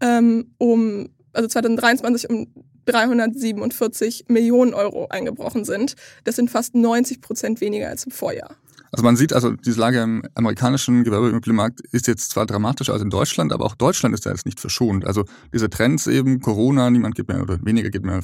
ähm, 0.02 0.52
um, 0.58 1.10
also 1.34 1.48
2023 1.48 2.30
um 2.30 2.48
347 2.86 4.26
Millionen 4.28 4.74
Euro 4.74 5.08
eingebrochen 5.10 5.66
sind. 5.66 5.96
Das 6.24 6.36
sind 6.36 6.50
fast 6.50 6.76
90 6.76 7.22
Prozent 7.22 7.62
weniger 7.62 7.90
als 7.90 8.06
im 8.06 8.12
Vorjahr. 8.12 8.56
Also 8.96 9.04
man 9.04 9.18
sieht 9.18 9.34
also, 9.34 9.52
diese 9.52 9.78
Lage 9.78 10.02
im 10.02 10.24
amerikanischen 10.36 11.04
Gewerbeimmobilienmarkt 11.04 11.82
ist 11.92 12.08
jetzt 12.08 12.32
zwar 12.32 12.46
dramatischer 12.46 12.94
als 12.94 13.02
in 13.02 13.10
Deutschland, 13.10 13.52
aber 13.52 13.66
auch 13.66 13.76
Deutschland 13.76 14.16
ist 14.16 14.26
da 14.26 14.30
jetzt 14.30 14.46
nicht 14.46 14.62
verschont. 14.62 15.06
Also 15.06 15.26
diese 15.54 15.70
Trends 15.70 16.08
eben, 16.08 16.40
Corona, 16.40 16.90
niemand 16.90 17.16
geht 17.16 17.28
mehr 17.28 17.42
oder 17.42 17.60
weniger 17.66 17.90
geht 17.90 18.06
mehr 18.06 18.22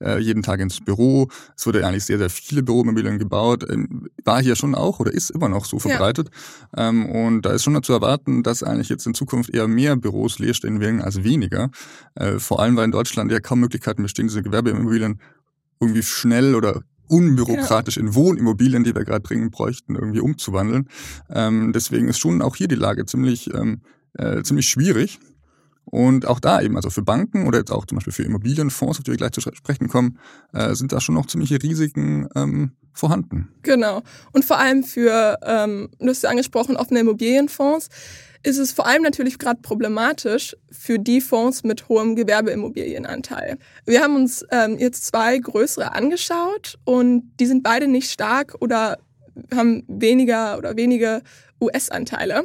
äh, 0.00 0.18
jeden 0.18 0.42
Tag 0.42 0.58
ins 0.58 0.80
Büro. 0.80 1.28
Es 1.56 1.68
wurde 1.68 1.86
eigentlich 1.86 2.04
sehr, 2.04 2.18
sehr 2.18 2.30
viele 2.30 2.64
Büroimmobilien 2.64 3.20
gebaut. 3.20 3.64
Ähm, 3.70 4.08
war 4.24 4.42
hier 4.42 4.56
schon 4.56 4.74
auch 4.74 4.98
oder 4.98 5.14
ist 5.14 5.30
immer 5.30 5.48
noch 5.48 5.64
so 5.64 5.78
verbreitet. 5.78 6.30
Ja. 6.76 6.88
Ähm, 6.88 7.06
und 7.06 7.42
da 7.42 7.52
ist 7.52 7.62
schon 7.62 7.80
zu 7.84 7.92
erwarten, 7.92 8.42
dass 8.42 8.64
eigentlich 8.64 8.88
jetzt 8.88 9.06
in 9.06 9.14
Zukunft 9.14 9.54
eher 9.54 9.68
mehr 9.68 9.94
Büros 9.94 10.40
leer 10.40 10.54
stehen 10.54 10.80
werden 10.80 11.00
als 11.00 11.22
weniger. 11.22 11.70
Äh, 12.16 12.40
vor 12.40 12.58
allem, 12.58 12.74
weil 12.74 12.86
in 12.86 12.90
Deutschland 12.90 13.30
ja 13.30 13.38
kaum 13.38 13.60
Möglichkeiten 13.60 14.02
bestehen, 14.02 14.26
diese 14.26 14.42
Gewerbeimmobilien 14.42 15.20
irgendwie 15.78 16.02
schnell 16.02 16.56
oder 16.56 16.82
unbürokratisch 17.08 17.96
in 17.96 18.14
Wohnimmobilien, 18.14 18.84
die 18.84 18.94
wir 18.94 19.04
gerade 19.04 19.22
dringend 19.22 19.52
bräuchten, 19.52 19.94
irgendwie 19.94 20.20
umzuwandeln. 20.20 20.88
Ähm, 21.30 21.72
deswegen 21.72 22.08
ist 22.08 22.18
schon 22.18 22.42
auch 22.42 22.56
hier 22.56 22.68
die 22.68 22.74
Lage 22.74 23.06
ziemlich, 23.06 23.52
ähm, 23.54 23.80
äh, 24.14 24.42
ziemlich 24.42 24.68
schwierig. 24.68 25.18
Und 25.90 26.26
auch 26.26 26.40
da 26.40 26.60
eben, 26.60 26.76
also 26.76 26.90
für 26.90 27.02
Banken 27.02 27.46
oder 27.46 27.58
jetzt 27.58 27.70
auch 27.70 27.86
zum 27.86 27.96
Beispiel 27.96 28.12
für 28.12 28.22
Immobilienfonds, 28.22 28.98
auf 28.98 29.04
die 29.04 29.10
wir 29.10 29.18
gleich 29.18 29.32
zu 29.32 29.40
sprechen 29.40 29.88
kommen, 29.88 30.18
äh, 30.52 30.74
sind 30.74 30.92
da 30.92 31.00
schon 31.00 31.14
noch 31.14 31.26
ziemliche 31.26 31.62
Risiken 31.62 32.28
ähm, 32.34 32.72
vorhanden. 32.92 33.48
Genau. 33.62 34.02
Und 34.32 34.44
vor 34.44 34.58
allem 34.58 34.84
für, 34.84 35.38
ähm, 35.42 35.88
du 35.98 36.08
hast 36.08 36.22
ja 36.22 36.30
angesprochen, 36.30 36.76
offene 36.76 37.00
Immobilienfonds, 37.00 37.88
ist 38.42 38.58
es 38.58 38.72
vor 38.72 38.86
allem 38.86 39.02
natürlich 39.02 39.38
gerade 39.38 39.60
problematisch 39.60 40.56
für 40.70 40.98
die 40.98 41.20
Fonds 41.20 41.64
mit 41.64 41.88
hohem 41.88 42.14
Gewerbeimmobilienanteil. 42.14 43.58
Wir 43.84 44.02
haben 44.02 44.16
uns 44.16 44.44
ähm, 44.50 44.78
jetzt 44.78 45.06
zwei 45.06 45.38
größere 45.38 45.92
angeschaut 45.92 46.78
und 46.84 47.32
die 47.40 47.46
sind 47.46 47.62
beide 47.62 47.88
nicht 47.88 48.10
stark 48.10 48.54
oder 48.60 48.98
haben 49.54 49.84
weniger 49.88 50.58
oder 50.58 50.76
wenige 50.76 51.22
US-Anteile. 51.60 52.44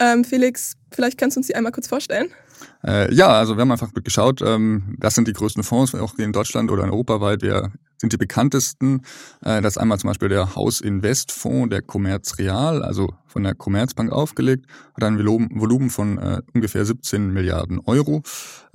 Ähm, 0.00 0.24
Felix, 0.24 0.74
vielleicht 0.90 1.18
kannst 1.18 1.36
du 1.36 1.40
uns 1.40 1.46
die 1.46 1.54
einmal 1.54 1.72
kurz 1.72 1.88
vorstellen. 1.88 2.30
Äh, 2.84 3.12
ja, 3.14 3.28
also 3.28 3.56
wir 3.56 3.62
haben 3.62 3.72
einfach 3.72 3.92
geschaut, 3.92 4.42
ähm, 4.42 4.96
das 4.98 5.14
sind 5.14 5.28
die 5.28 5.32
größten 5.32 5.62
Fonds, 5.62 5.94
auch 5.94 6.14
in 6.18 6.32
Deutschland 6.32 6.70
oder 6.70 6.84
in 6.84 6.90
europaweit. 6.90 7.42
Wir 7.42 7.72
sind 7.98 8.12
die 8.12 8.16
bekanntesten. 8.16 9.02
Äh, 9.42 9.60
das 9.60 9.74
ist 9.74 9.78
einmal 9.78 9.98
zum 9.98 10.08
Beispiel 10.08 10.28
der 10.28 10.54
Haus 10.54 10.80
Invest 10.80 11.32
Fonds, 11.32 11.70
der 11.70 11.82
Commerz 11.82 12.38
Real, 12.38 12.82
also 12.82 13.12
von 13.26 13.44
der 13.44 13.54
Commerzbank 13.54 14.10
aufgelegt, 14.10 14.66
hat 14.94 15.04
ein 15.04 15.18
Volumen 15.18 15.90
von 15.90 16.18
äh, 16.18 16.42
ungefähr 16.54 16.84
17 16.84 17.30
Milliarden 17.30 17.78
Euro. 17.84 18.22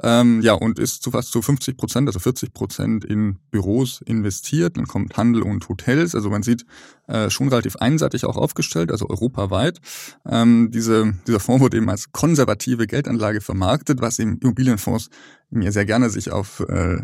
Ähm, 0.01 0.41
ja, 0.41 0.53
und 0.53 0.79
ist 0.79 1.03
zu 1.03 1.11
fast 1.11 1.31
zu 1.31 1.41
50 1.41 1.75
Prozent, 1.75 2.07
also 2.07 2.19
40 2.19 2.53
Prozent 2.53 3.05
in 3.05 3.39
Büros 3.51 4.01
investiert. 4.05 4.77
Dann 4.77 4.85
kommt 4.85 5.17
Handel 5.17 5.41
und 5.41 5.67
Hotels. 5.69 6.15
Also 6.15 6.29
man 6.29 6.43
sieht 6.43 6.65
äh, 7.07 7.29
schon 7.29 7.49
relativ 7.49 7.75
einseitig 7.77 8.25
auch 8.25 8.37
aufgestellt, 8.37 8.91
also 8.91 9.09
europaweit. 9.09 9.79
Ähm, 10.25 10.69
diese, 10.71 11.13
dieser 11.27 11.39
Fonds 11.39 11.61
wurde 11.61 11.77
eben 11.77 11.89
als 11.89 12.11
konservative 12.11 12.87
Geldanlage 12.87 13.41
vermarktet, 13.41 14.01
was 14.01 14.19
eben 14.19 14.37
Immobilienfonds 14.39 15.09
mir 15.49 15.71
sehr 15.71 15.85
gerne 15.85 16.09
sich 16.09 16.31
auf 16.31 16.61
äh, 16.61 17.01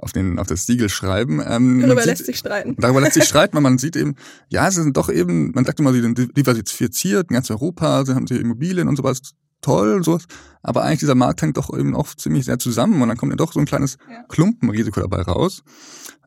auf, 0.00 0.12
den, 0.12 0.38
auf 0.38 0.46
das 0.46 0.66
Siegel 0.66 0.88
schreiben. 0.88 1.42
Ähm, 1.46 1.80
darüber 1.80 2.04
lässt 2.04 2.26
sich 2.26 2.38
streiten. 2.38 2.74
Darüber 2.78 3.00
lässt 3.00 3.14
sich 3.14 3.24
streiten, 3.28 3.54
weil 3.54 3.62
man 3.62 3.78
sieht 3.78 3.96
eben, 3.96 4.16
ja, 4.48 4.70
sie 4.70 4.82
sind 4.82 4.96
doch 4.96 5.08
eben, 5.10 5.52
man 5.52 5.64
sagt 5.64 5.78
immer, 5.80 5.92
sie 5.92 6.00
sind 6.00 6.36
diversifiziert 6.36 7.30
in 7.30 7.34
ganz 7.34 7.50
Europa, 7.50 8.04
sie 8.04 8.14
haben 8.14 8.26
sie 8.26 8.36
Immobilien 8.36 8.88
und 8.88 8.96
sowas, 8.96 9.20
toll 9.60 9.94
und 9.94 10.04
sowas. 10.04 10.24
Aber 10.62 10.82
eigentlich 10.82 11.00
dieser 11.00 11.14
Markt 11.14 11.42
hängt 11.42 11.56
doch 11.56 11.76
eben 11.76 11.94
auch 11.94 12.14
ziemlich 12.14 12.46
sehr 12.46 12.58
zusammen 12.58 13.00
und 13.00 13.08
dann 13.08 13.16
kommt 13.16 13.32
ja 13.32 13.36
doch 13.36 13.52
so 13.52 13.60
ein 13.60 13.66
kleines 13.66 13.98
ja. 14.10 14.22
Klumpenrisiko 14.28 15.00
dabei 15.00 15.22
raus. 15.22 15.62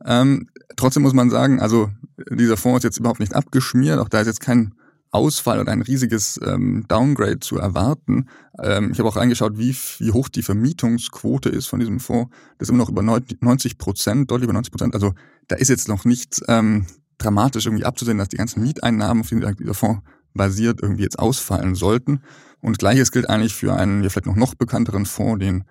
Ähm, 0.04 0.48
trotzdem 0.76 1.02
muss 1.02 1.14
man 1.14 1.30
sagen, 1.30 1.60
also 1.60 1.90
dieser 2.30 2.56
Fonds 2.56 2.78
ist 2.78 2.84
jetzt 2.84 2.98
überhaupt 2.98 3.20
nicht 3.20 3.34
abgeschmiert, 3.34 3.98
auch 3.98 4.08
da 4.08 4.20
ist 4.20 4.26
jetzt 4.26 4.40
kein 4.40 4.74
Ausfall 5.14 5.60
oder 5.60 5.72
ein 5.72 5.82
riesiges 5.82 6.40
ähm, 6.44 6.84
Downgrade 6.88 7.40
zu 7.40 7.56
erwarten. 7.56 8.28
Ähm, 8.60 8.90
ich 8.92 8.98
habe 8.98 9.08
auch 9.08 9.16
reingeschaut, 9.16 9.56
wie, 9.58 9.74
wie 9.98 10.10
hoch 10.10 10.28
die 10.28 10.42
Vermietungsquote 10.42 11.48
ist 11.48 11.66
von 11.66 11.78
diesem 11.78 12.00
Fonds. 12.00 12.34
Das 12.58 12.66
ist 12.66 12.70
immer 12.70 12.78
noch 12.78 12.90
über 12.90 13.02
90 13.02 13.78
Prozent, 13.78 14.30
deutlich 14.30 14.44
über 14.44 14.52
90 14.52 14.72
Prozent. 14.72 14.94
Also 14.94 15.14
da 15.48 15.56
ist 15.56 15.68
jetzt 15.68 15.88
noch 15.88 16.04
nichts 16.04 16.42
ähm, 16.48 16.86
dramatisch 17.18 17.66
irgendwie 17.66 17.84
abzusehen, 17.84 18.18
dass 18.18 18.28
die 18.28 18.36
ganzen 18.36 18.62
Mieteinnahmen, 18.62 19.22
auf 19.22 19.28
denen 19.28 19.56
dieser 19.56 19.74
Fonds 19.74 20.02
basiert, 20.34 20.80
irgendwie 20.82 21.04
jetzt 21.04 21.18
ausfallen 21.18 21.74
sollten. 21.74 22.20
Und 22.60 22.78
gleiches 22.78 23.12
gilt 23.12 23.28
eigentlich 23.28 23.54
für 23.54 23.74
einen 23.74 24.02
ja, 24.02 24.10
vielleicht 24.10 24.26
noch 24.26 24.36
noch 24.36 24.54
bekannteren 24.54 25.06
Fonds, 25.06 25.44
den 25.44 25.64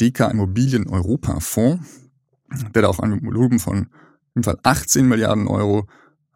DK 0.00 0.30
Immobilien 0.30 0.88
Europa 0.88 1.40
Fonds, 1.40 1.84
der 2.74 2.82
da 2.82 2.88
auch 2.88 2.98
ein 2.98 3.24
Volumen 3.24 3.60
von 3.60 3.88
im 4.34 4.42
Fall 4.42 4.58
18 4.62 5.08
Milliarden 5.08 5.48
Euro, 5.48 5.86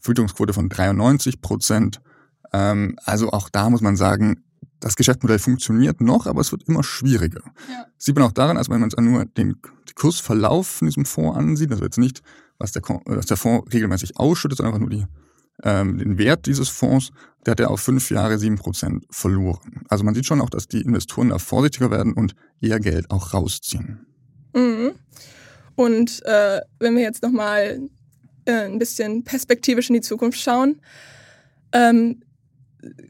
Vermietungsquote 0.01 0.53
von 0.53 0.69
93 0.69 1.41
Prozent 1.41 2.01
ähm, 2.55 2.97
also 3.05 3.31
auch 3.31 3.49
da 3.51 3.69
muss 3.69 3.81
man 3.81 3.97
sagen, 3.97 4.45
das 4.79 4.95
Geschäftsmodell 4.95 5.41
funktioniert 5.41 6.01
noch, 6.01 6.27
aber 6.27 6.41
es 6.41 6.53
wird 6.53 6.63
immer 6.69 6.85
schwieriger. 6.85 7.43
Ja. 7.69 7.87
Sieht 7.99 8.15
man 8.15 8.25
auch 8.25 8.33
daran, 8.33 8.57
also 8.57 8.71
wenn 8.71 8.81
man 8.81 8.91
nur 8.99 9.25
den 9.25 9.57
Kursverlauf 9.97 10.69
von 10.69 10.87
diesem 10.87 11.05
Fonds 11.05 11.37
ansieht, 11.37 11.73
also 11.73 11.83
jetzt 11.83 11.99
nicht, 11.99 12.23
was 12.59 12.71
der, 12.73 12.83
was 13.07 13.27
der 13.27 13.37
Fonds 13.37 13.73
regelmäßig 13.73 14.17
ausschüttet, 14.17 14.59
sondern 14.59 14.75
einfach 14.75 14.89
nur 14.89 14.91
die, 14.91 15.07
ähm, 15.65 15.99
den 15.99 16.17
Wert 16.17 16.47
dieses 16.47 16.69
Fonds, 16.69 17.11
der 17.45 17.53
hat 17.53 17.61
ja 17.61 17.69
auf 17.69 17.81
fünf 17.81 18.11
Jahre 18.11 18.39
sieben 18.39 18.57
Prozent 18.57 19.05
verloren. 19.11 19.83
Also 19.89 20.05
man 20.05 20.15
sieht 20.15 20.27
schon 20.27 20.41
auch, 20.41 20.51
dass 20.51 20.69
die 20.69 20.83
Investoren 20.83 21.31
da 21.31 21.39
vorsichtiger 21.39 21.91
werden 21.91 22.13
und 22.13 22.35
eher 22.61 22.79
Geld 22.79 23.11
auch 23.11 23.35
rausziehen. 23.35 24.07
Mhm. 24.55 24.93
Und 25.75 26.25
äh, 26.25 26.61
wenn 26.79 26.95
wir 26.95 27.03
jetzt 27.03 27.23
nochmal 27.23 27.81
äh, 28.45 28.67
ein 28.67 28.79
bisschen 28.79 29.25
perspektivisch 29.25 29.89
in 29.89 29.95
die 29.95 30.01
Zukunft 30.03 30.39
schauen, 30.39 30.81
ähm, 31.73 32.23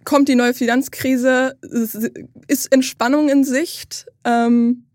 kommt 0.04 0.28
die 0.28 0.34
neue 0.34 0.54
Finanzkrise, 0.54 1.58
ist 2.48 2.72
Entspannung 2.72 3.28
in 3.28 3.44
Sicht. 3.44 4.06
Ähm, 4.24 4.86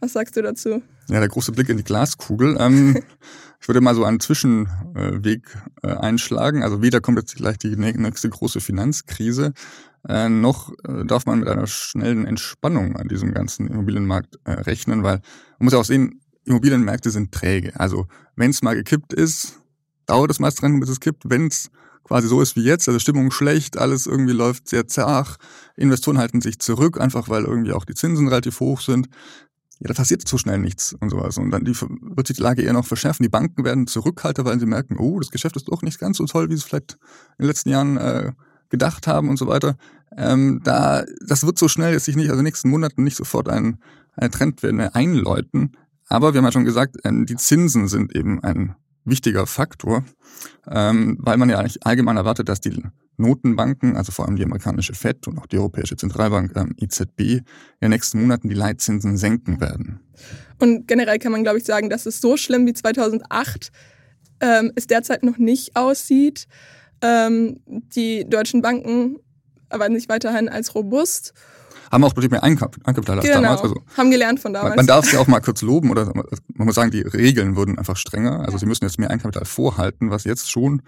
was 0.00 0.12
sagst 0.12 0.36
du 0.36 0.42
dazu? 0.42 0.82
Ja, 1.08 1.20
der 1.20 1.28
große 1.28 1.52
Blick 1.52 1.68
in 1.68 1.78
die 1.78 1.84
Glaskugel. 1.84 2.56
Ähm, 2.60 3.02
ich 3.60 3.68
würde 3.68 3.80
mal 3.80 3.94
so 3.94 4.04
einen 4.04 4.20
Zwischenweg 4.20 5.42
äh, 5.82 5.88
einschlagen. 5.88 6.62
Also 6.62 6.82
weder 6.82 7.00
kommt 7.00 7.18
jetzt 7.18 7.36
gleich 7.36 7.58
die 7.58 7.76
nächste 7.76 8.28
große 8.28 8.60
Finanzkrise, 8.60 9.52
äh, 10.08 10.28
noch 10.28 10.72
äh, 10.86 11.04
darf 11.04 11.26
man 11.26 11.40
mit 11.40 11.48
einer 11.48 11.66
schnellen 11.66 12.26
Entspannung 12.26 12.96
an 12.96 13.08
diesem 13.08 13.32
ganzen 13.32 13.66
Immobilienmarkt 13.66 14.38
äh, 14.44 14.52
rechnen, 14.52 15.02
weil 15.02 15.20
man 15.58 15.64
muss 15.64 15.72
ja 15.72 15.80
auch 15.80 15.84
sehen, 15.84 16.20
Immobilienmärkte 16.44 17.10
sind 17.10 17.32
träge. 17.32 17.78
Also 17.78 18.06
wenn 18.36 18.50
es 18.50 18.62
mal 18.62 18.74
gekippt 18.74 19.12
ist, 19.12 19.60
dauert 20.06 20.30
es 20.30 20.40
meist 20.40 20.62
dran, 20.62 20.80
bis 20.80 20.88
es 20.88 21.00
kippt. 21.00 21.24
Wenn 21.26 21.48
es 21.48 21.70
quasi 22.08 22.26
so 22.26 22.40
ist 22.40 22.56
wie 22.56 22.62
jetzt, 22.62 22.88
also 22.88 22.98
Stimmung 22.98 23.30
schlecht, 23.30 23.78
alles 23.78 24.06
irgendwie 24.06 24.32
läuft 24.32 24.68
sehr 24.68 24.88
zart, 24.88 25.36
Investoren 25.76 26.18
halten 26.18 26.40
sich 26.40 26.58
zurück, 26.58 27.00
einfach 27.00 27.28
weil 27.28 27.44
irgendwie 27.44 27.72
auch 27.72 27.84
die 27.84 27.94
Zinsen 27.94 28.26
relativ 28.28 28.60
hoch 28.60 28.80
sind. 28.80 29.08
Ja, 29.80 29.88
da 29.88 29.94
passiert 29.94 30.26
so 30.26 30.38
schnell 30.38 30.58
nichts 30.58 30.96
und 30.98 31.10
sowas. 31.10 31.38
Und 31.38 31.52
dann 31.52 31.64
die, 31.64 31.72
wird 31.80 32.26
sich 32.26 32.36
die 32.36 32.42
Lage 32.42 32.62
eher 32.62 32.72
noch 32.72 32.86
verschärfen. 32.86 33.22
Die 33.22 33.28
Banken 33.28 33.62
werden 33.62 33.86
Zurückhalter, 33.86 34.44
weil 34.44 34.58
sie 34.58 34.66
merken, 34.66 34.96
oh, 34.98 35.20
das 35.20 35.30
Geschäft 35.30 35.54
ist 35.54 35.68
doch 35.68 35.82
nicht 35.82 36.00
ganz 36.00 36.16
so 36.16 36.24
toll, 36.24 36.48
wie 36.48 36.54
sie 36.54 36.62
es 36.62 36.64
vielleicht 36.64 36.94
in 37.38 37.44
den 37.44 37.46
letzten 37.46 37.68
Jahren 37.68 37.96
äh, 37.96 38.32
gedacht 38.70 39.06
haben 39.06 39.28
und 39.28 39.36
so 39.36 39.46
weiter. 39.46 39.76
Ähm, 40.16 40.60
da, 40.64 41.04
das 41.24 41.46
wird 41.46 41.58
so 41.58 41.68
schnell 41.68 41.92
jetzt 41.92 42.06
sich 42.06 42.16
nicht, 42.16 42.30
also 42.30 42.40
in 42.40 42.44
den 42.44 42.48
nächsten 42.48 42.70
Monaten 42.70 43.04
nicht 43.04 43.16
sofort 43.16 43.48
ein, 43.48 43.78
eine 44.16 44.30
Trendwende 44.30 44.96
einläuten. 44.96 45.76
Aber 46.08 46.32
wir 46.32 46.38
haben 46.38 46.46
ja 46.46 46.52
schon 46.52 46.64
gesagt, 46.64 46.96
ähm, 47.04 47.26
die 47.26 47.36
Zinsen 47.36 47.86
sind 47.86 48.16
eben 48.16 48.42
ein 48.42 48.74
wichtiger 49.08 49.46
Faktor, 49.46 50.04
ähm, 50.70 51.16
weil 51.20 51.36
man 51.36 51.48
ja 51.48 51.58
eigentlich 51.58 51.84
allgemein 51.86 52.16
erwartet, 52.16 52.48
dass 52.48 52.60
die 52.60 52.82
Notenbanken, 53.16 53.96
also 53.96 54.12
vor 54.12 54.26
allem 54.26 54.36
die 54.36 54.44
amerikanische 54.44 54.94
Fed 54.94 55.26
und 55.26 55.38
auch 55.38 55.46
die 55.46 55.58
Europäische 55.58 55.96
Zentralbank 55.96 56.52
ähm, 56.56 56.74
EZB, 56.78 57.20
in 57.20 57.44
den 57.82 57.90
nächsten 57.90 58.20
Monaten 58.20 58.48
die 58.48 58.54
Leitzinsen 58.54 59.16
senken 59.16 59.60
werden. 59.60 60.00
Und 60.58 60.86
generell 60.86 61.18
kann 61.18 61.32
man, 61.32 61.42
glaube 61.42 61.58
ich, 61.58 61.64
sagen, 61.64 61.90
dass 61.90 62.06
es 62.06 62.20
so 62.20 62.36
schlimm 62.36 62.66
wie 62.66 62.72
2008 62.72 63.70
ähm, 64.40 64.72
es 64.76 64.86
derzeit 64.86 65.22
noch 65.22 65.38
nicht 65.38 65.76
aussieht. 65.76 66.46
Ähm, 67.02 67.60
die 67.66 68.28
deutschen 68.28 68.62
Banken 68.62 69.18
erweisen 69.68 69.96
sich 69.96 70.08
weiterhin 70.08 70.48
als 70.48 70.74
robust 70.74 71.34
haben 71.90 72.04
auch 72.04 72.12
deutlich 72.12 72.30
mehr 72.30 72.42
Eigenkapital 72.42 73.18
als 73.18 73.26
genau. 73.26 73.40
damals. 73.40 73.62
Also, 73.62 73.82
haben 73.96 74.10
gelernt 74.10 74.40
von 74.40 74.52
damals. 74.52 74.70
Man, 74.70 74.76
man 74.76 74.86
darf 74.86 75.06
sie 75.06 75.16
auch 75.16 75.26
mal 75.26 75.40
kurz 75.40 75.62
loben 75.62 75.90
oder 75.90 76.12
man 76.14 76.66
muss 76.66 76.74
sagen, 76.74 76.90
die 76.90 77.02
Regeln 77.02 77.56
wurden 77.56 77.78
einfach 77.78 77.96
strenger. 77.96 78.40
Also 78.40 78.52
ja. 78.52 78.58
sie 78.58 78.66
müssen 78.66 78.84
jetzt 78.84 78.98
mehr 78.98 79.10
Eigenkapital 79.10 79.44
vorhalten, 79.44 80.10
was 80.10 80.24
jetzt 80.24 80.50
schon 80.50 80.82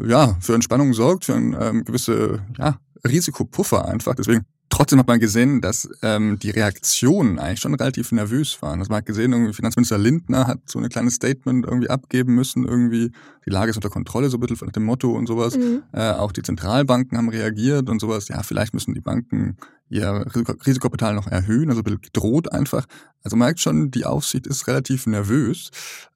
ja 0.00 0.36
für 0.40 0.54
Entspannung 0.54 0.92
sorgt, 0.92 1.24
für 1.24 1.34
ein 1.34 1.56
ähm, 1.58 1.84
gewisse 1.84 2.40
ja, 2.58 2.78
Risikopuffer 3.04 3.86
einfach. 3.86 4.14
Deswegen 4.14 4.44
Trotzdem 4.70 4.98
hat 4.98 5.08
man 5.08 5.18
gesehen, 5.18 5.62
dass 5.62 5.88
ähm, 6.02 6.38
die 6.38 6.50
Reaktionen 6.50 7.38
eigentlich 7.38 7.60
schon 7.60 7.74
relativ 7.74 8.12
nervös 8.12 8.60
waren. 8.60 8.80
Also 8.80 8.90
man 8.90 8.98
hat 8.98 9.06
gesehen, 9.06 9.32
irgendwie 9.32 9.54
Finanzminister 9.54 9.96
Lindner 9.96 10.46
hat 10.46 10.58
so 10.66 10.78
ein 10.78 10.88
kleines 10.90 11.14
Statement 11.14 11.64
irgendwie 11.64 11.88
abgeben 11.88 12.34
müssen, 12.34 12.66
irgendwie 12.66 13.10
die 13.46 13.50
Lage 13.50 13.70
ist 13.70 13.76
unter 13.76 13.88
Kontrolle, 13.88 14.28
so 14.28 14.36
ein 14.36 14.40
bisschen 14.40 14.66
nach 14.66 14.72
dem 14.72 14.84
Motto 14.84 15.10
und 15.12 15.26
sowas. 15.26 15.56
Mhm. 15.56 15.84
Äh, 15.92 16.10
auch 16.12 16.32
die 16.32 16.42
Zentralbanken 16.42 17.16
haben 17.16 17.30
reagiert 17.30 17.88
und 17.88 17.98
sowas. 17.98 18.28
Ja, 18.28 18.42
vielleicht 18.42 18.74
müssen 18.74 18.92
die 18.92 19.00
Banken 19.00 19.56
ihr 19.88 20.26
Risikokapital 20.66 21.14
noch 21.14 21.26
erhöhen, 21.26 21.70
also 21.70 21.82
gedroht 21.82 22.52
einfach. 22.52 22.86
Also 23.22 23.36
man 23.36 23.46
merkt 23.46 23.60
schon, 23.60 23.90
die 23.90 24.04
Aufsicht 24.04 24.46
ist 24.46 24.66
relativ 24.66 25.06
nervös, 25.06 25.70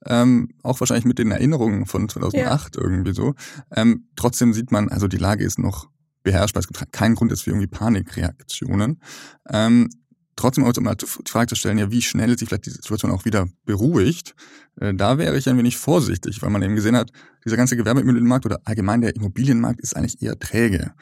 ähm, 0.05 0.49
auch 0.63 0.79
wahrscheinlich 0.79 1.05
mit 1.05 1.19
den 1.19 1.31
Erinnerungen 1.31 1.85
von 1.85 2.07
2008 2.07 2.75
ja. 2.75 2.81
irgendwie 2.81 3.13
so. 3.13 3.33
Ähm, 3.71 4.07
trotzdem 4.15 4.53
sieht 4.53 4.71
man, 4.71 4.89
also 4.89 5.07
die 5.07 5.17
Lage 5.17 5.43
ist 5.43 5.59
noch 5.59 5.89
beherrschbar. 6.23 6.61
Es 6.61 6.67
gibt 6.67 6.91
keinen 6.91 7.15
Grund 7.15 7.31
jetzt 7.31 7.43
für 7.43 7.51
irgendwie 7.51 7.67
Panikreaktionen. 7.67 9.01
Ähm, 9.49 9.89
trotzdem 10.35 10.63
auch 10.63 10.75
mal 10.79 10.95
die 10.95 11.05
Frage 11.05 11.47
zu 11.47 11.55
stellen, 11.55 11.77
ja, 11.77 11.91
wie 11.91 12.01
schnell 12.01 12.37
sich 12.37 12.47
vielleicht 12.47 12.65
die 12.65 12.71
Situation 12.71 13.11
auch 13.11 13.25
wieder 13.25 13.47
beruhigt, 13.65 14.35
äh, 14.79 14.93
da 14.93 15.17
wäre 15.17 15.37
ich 15.37 15.47
ein 15.47 15.57
wenig 15.57 15.77
vorsichtig, 15.77 16.41
weil 16.41 16.49
man 16.49 16.61
eben 16.61 16.75
gesehen 16.75 16.95
hat, 16.95 17.11
dieser 17.45 17.57
ganze 17.57 17.77
Gewerbeimmobilienmarkt 17.77 18.45
oder 18.45 18.61
allgemein 18.63 19.01
der 19.01 19.15
Immobilienmarkt 19.15 19.81
ist 19.81 19.95
eigentlich 19.95 20.21
eher 20.21 20.39
träge. 20.39 20.93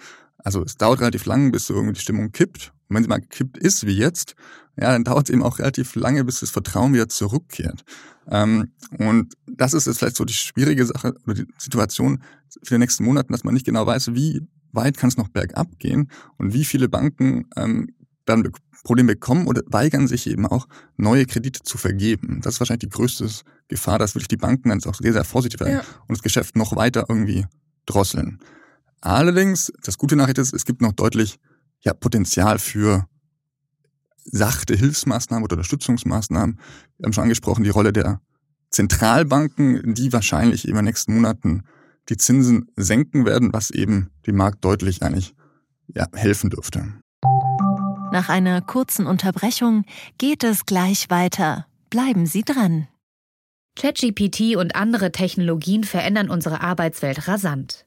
Also 0.44 0.64
es 0.64 0.78
dauert 0.78 1.02
relativ 1.02 1.26
lang, 1.26 1.52
bis 1.52 1.66
so 1.66 1.74
irgendwie 1.74 1.94
die 1.94 2.02
Stimmung 2.02 2.32
kippt. 2.32 2.74
Und 2.88 2.96
wenn 2.96 3.04
sie 3.04 3.10
mal 3.10 3.22
gekippt 3.22 3.58
ist, 3.58 3.86
wie 3.86 3.98
jetzt, 3.98 4.36
ja, 4.78 4.92
dann 4.92 5.04
dauert 5.04 5.30
es 5.30 5.34
eben 5.34 5.44
auch 5.44 5.60
relativ 5.60 5.96
lange, 5.96 6.24
bis 6.24 6.40
das 6.40 6.50
Vertrauen 6.50 6.94
wieder 6.94 7.10
zurückkehrt. 7.10 7.84
Ähm, 8.30 8.72
und 8.98 9.34
das 9.48 9.74
ist 9.74 9.88
jetzt 9.88 10.00
vielleicht 10.00 10.16
so 10.16 10.26
die 10.26 10.34
schwierige 10.34 10.86
Sache 10.86 11.16
oder 11.26 11.36
die 11.36 11.48
Situation 11.58 12.24
für 12.64 12.76
die 12.76 12.80
nächsten 12.80 13.04
Monate, 13.04 13.32
dass 13.32 13.44
man 13.44 13.54
nicht 13.54 13.66
genau 13.66 13.86
weiß, 13.86 14.14
wie 14.14 14.42
weit 14.72 14.98
kann 14.98 15.10
es 15.10 15.18
noch 15.18 15.30
bergab 15.30 15.80
gehen 15.80 16.10
und 16.38 16.54
wie 16.54 16.66
viele 16.66 16.90
Banken 16.90 17.48
ähm, 17.56 17.94
dann 18.26 18.50
Probleme 18.84 19.14
bekommen 19.14 19.48
oder 19.48 19.62
weigern 19.68 20.08
sich 20.08 20.28
eben 20.28 20.46
auch, 20.46 20.68
neue 20.98 21.26
Kredite 21.26 21.62
zu 21.64 21.78
vergeben. 21.78 22.40
Das 22.42 22.56
ist 22.56 22.60
wahrscheinlich 22.60 22.90
die 22.90 22.96
größte 22.96 23.30
Gefahr, 23.68 24.00
dass 24.00 24.16
wirklich 24.16 24.30
die 24.30 24.38
Banken 24.38 24.70
dann 24.70 24.84
auch 24.86 24.96
sehr, 24.96 25.14
sehr 25.14 25.24
vorsichtig 25.24 25.60
werden 25.60 25.74
ja. 25.74 25.84
und 26.08 26.18
das 26.18 26.24
Geschäft 26.24 26.56
noch 26.56 26.76
weiter 26.76 27.06
irgendwie 27.08 27.46
drosseln. 27.86 28.40
Allerdings, 29.02 29.74
das 29.84 29.98
gute 29.98 30.16
Nachricht 30.16 30.38
ist, 30.38 30.54
es 30.54 30.66
gibt 30.66 30.82
noch 30.82 30.94
deutlich 30.94 31.40
ja, 31.82 31.94
Potenzial 31.94 32.60
für 32.60 33.08
sachte 34.24 34.76
Hilfsmaßnahmen 34.76 35.44
oder 35.44 35.56
Unterstützungsmaßnahmen. 35.56 36.60
Wir 36.98 37.06
haben 37.06 37.14
schon 37.14 37.24
angesprochen, 37.24 37.64
die 37.64 37.72
Rolle 37.72 37.92
der 37.92 38.22
Zentralbanken, 38.70 39.96
die 39.96 40.14
wahrscheinlich 40.14 40.68
in 40.68 40.76
den 40.76 40.86
nächsten 40.86 41.16
Monaten 41.16 41.64
die 42.10 42.18
Zinsen 42.18 42.70
senken 42.76 43.26
werden, 43.26 43.52
was 43.52 43.72
eben 43.72 44.12
dem 44.28 44.36
Markt 44.36 44.64
deutlich 44.64 45.02
eigentlich 45.02 45.36
ja, 45.88 46.08
helfen 46.14 46.52
dürfte. 46.52 46.94
Nach 48.12 48.30
einer 48.30 48.62
kurzen 48.62 49.08
Unterbrechung 49.08 49.86
geht 50.18 50.44
es 50.44 50.66
gleich 50.66 51.10
weiter. 51.10 51.66
Bleiben 51.90 52.26
Sie 52.26 52.44
dran. 52.44 52.88
ChatGPT 53.76 54.58
und 54.58 54.76
andere 54.76 55.12
Technologien 55.12 55.84
verändern 55.84 56.30
unsere 56.30 56.62
Arbeitswelt 56.62 57.28
rasant. 57.28 57.86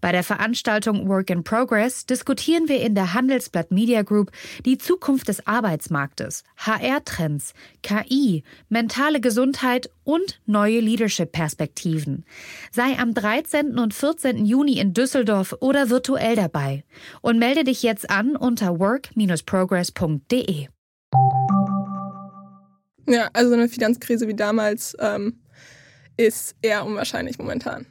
Bei 0.00 0.12
der 0.12 0.22
Veranstaltung 0.22 1.08
Work 1.08 1.30
in 1.30 1.44
Progress 1.44 2.06
diskutieren 2.06 2.68
wir 2.68 2.80
in 2.80 2.94
der 2.94 3.14
Handelsblatt 3.14 3.70
Media 3.70 4.02
Group 4.02 4.30
die 4.64 4.78
Zukunft 4.78 5.28
des 5.28 5.46
Arbeitsmarktes, 5.46 6.44
HR-Trends, 6.56 7.54
KI, 7.82 8.42
mentale 8.68 9.20
Gesundheit 9.20 9.90
und 10.04 10.40
neue 10.46 10.80
Leadership-Perspektiven. 10.80 12.24
Sei 12.70 12.98
am 12.98 13.14
13. 13.14 13.78
und 13.78 13.94
14. 13.94 14.44
Juni 14.44 14.78
in 14.78 14.94
Düsseldorf 14.94 15.54
oder 15.60 15.90
virtuell 15.90 16.36
dabei 16.36 16.84
und 17.20 17.38
melde 17.38 17.64
dich 17.64 17.82
jetzt 17.82 18.10
an 18.10 18.36
unter 18.36 18.78
work-progress.de. 18.78 20.68
Ja, 23.08 23.28
also 23.32 23.54
eine 23.54 23.68
Finanzkrise 23.68 24.28
wie 24.28 24.34
damals 24.34 24.96
ähm, 25.00 25.40
ist 26.16 26.54
eher 26.62 26.84
unwahrscheinlich 26.84 27.38
momentan. 27.38 27.86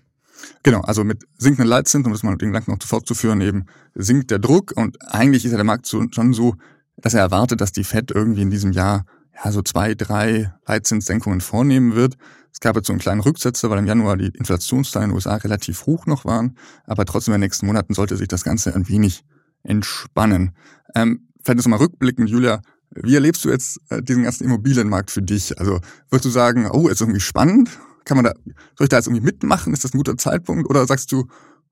Genau, 0.63 0.81
also 0.81 1.03
mit 1.03 1.23
sinkenden 1.37 1.67
Leitzinsen, 1.67 2.05
um 2.07 2.11
das 2.13 2.23
mal 2.23 2.35
den 2.37 2.49
Gedanken 2.49 2.71
noch 2.71 2.83
fortzuführen, 2.83 3.41
eben 3.41 3.65
sinkt 3.95 4.31
der 4.31 4.39
Druck 4.39 4.73
und 4.75 4.97
eigentlich 5.11 5.45
ist 5.45 5.51
ja 5.51 5.57
der 5.57 5.65
Markt 5.65 5.87
schon 5.87 6.33
so, 6.33 6.55
dass 6.97 7.13
er 7.13 7.21
erwartet, 7.21 7.61
dass 7.61 7.71
die 7.71 7.83
Fed 7.83 8.11
irgendwie 8.11 8.41
in 8.41 8.51
diesem 8.51 8.71
Jahr 8.71 9.05
ja 9.43 9.51
so 9.51 9.61
zwei, 9.61 9.95
drei 9.95 10.53
Leitzinssenkungen 10.67 11.41
vornehmen 11.41 11.95
wird. 11.95 12.15
Es 12.53 12.59
gab 12.59 12.75
jetzt 12.75 12.87
so 12.87 12.93
einen 12.93 12.99
kleinen 12.99 13.21
Rücksetzer, 13.21 13.69
weil 13.69 13.79
im 13.79 13.87
Januar 13.87 14.17
die 14.17 14.27
Inflationszahlen 14.27 15.05
in 15.05 15.11
den 15.11 15.15
USA 15.15 15.35
relativ 15.35 15.85
hoch 15.85 16.05
noch 16.05 16.25
waren, 16.25 16.57
aber 16.85 17.05
trotzdem 17.05 17.33
in 17.33 17.41
den 17.41 17.47
nächsten 17.47 17.65
Monaten 17.65 17.93
sollte 17.93 18.17
sich 18.17 18.27
das 18.27 18.43
Ganze 18.43 18.75
ein 18.75 18.87
wenig 18.87 19.23
entspannen. 19.63 20.51
Ähm, 20.95 21.27
vielleicht 21.43 21.59
jetzt 21.59 21.67
mal 21.67 21.77
rückblickend, 21.77 22.29
Julia, 22.29 22.61
wie 22.93 23.15
erlebst 23.15 23.45
du 23.45 23.49
jetzt 23.49 23.79
äh, 23.89 24.01
diesen 24.01 24.23
ganzen 24.23 24.43
Immobilienmarkt 24.43 25.11
für 25.11 25.21
dich? 25.21 25.57
Also 25.59 25.79
würdest 26.09 26.25
du 26.25 26.29
sagen, 26.29 26.69
oh, 26.69 26.89
ist 26.89 27.01
irgendwie 27.01 27.21
spannend 27.21 27.69
kann 28.05 28.17
man 28.17 28.25
da, 28.25 28.33
soll 28.77 28.85
ich 28.85 28.89
da 28.89 28.97
jetzt 28.97 29.07
irgendwie 29.07 29.25
mitmachen? 29.25 29.73
Ist 29.73 29.83
das 29.83 29.93
ein 29.93 29.97
guter 29.97 30.17
Zeitpunkt? 30.17 30.69
Oder 30.69 30.85
sagst 30.85 31.11
du, 31.11 31.27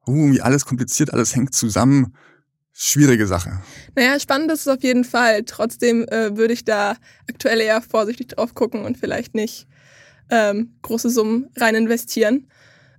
oh, 0.06 0.12
irgendwie 0.12 0.42
alles 0.42 0.66
kompliziert, 0.66 1.14
alles 1.14 1.36
hängt 1.36 1.54
zusammen? 1.54 2.16
Schwierige 2.72 3.28
Sache. 3.28 3.62
Naja, 3.96 4.20
spannend 4.20 4.52
ist 4.52 4.62
es 4.62 4.68
auf 4.68 4.84
jeden 4.84 5.04
Fall. 5.04 5.44
Trotzdem 5.44 6.08
äh, 6.08 6.38
würde 6.38 6.54
ich 6.54 6.64
da 6.64 6.96
aktuell 7.30 7.60
eher 7.60 7.82
vorsichtig 7.82 8.28
drauf 8.28 8.54
gucken 8.54 8.86
und 8.86 8.98
vielleicht 8.98 9.36
nicht 9.36 9.68
ähm, 10.30 10.76
große 10.82 11.10
Summen 11.10 11.50
rein 11.58 11.76
investieren. 11.76 12.48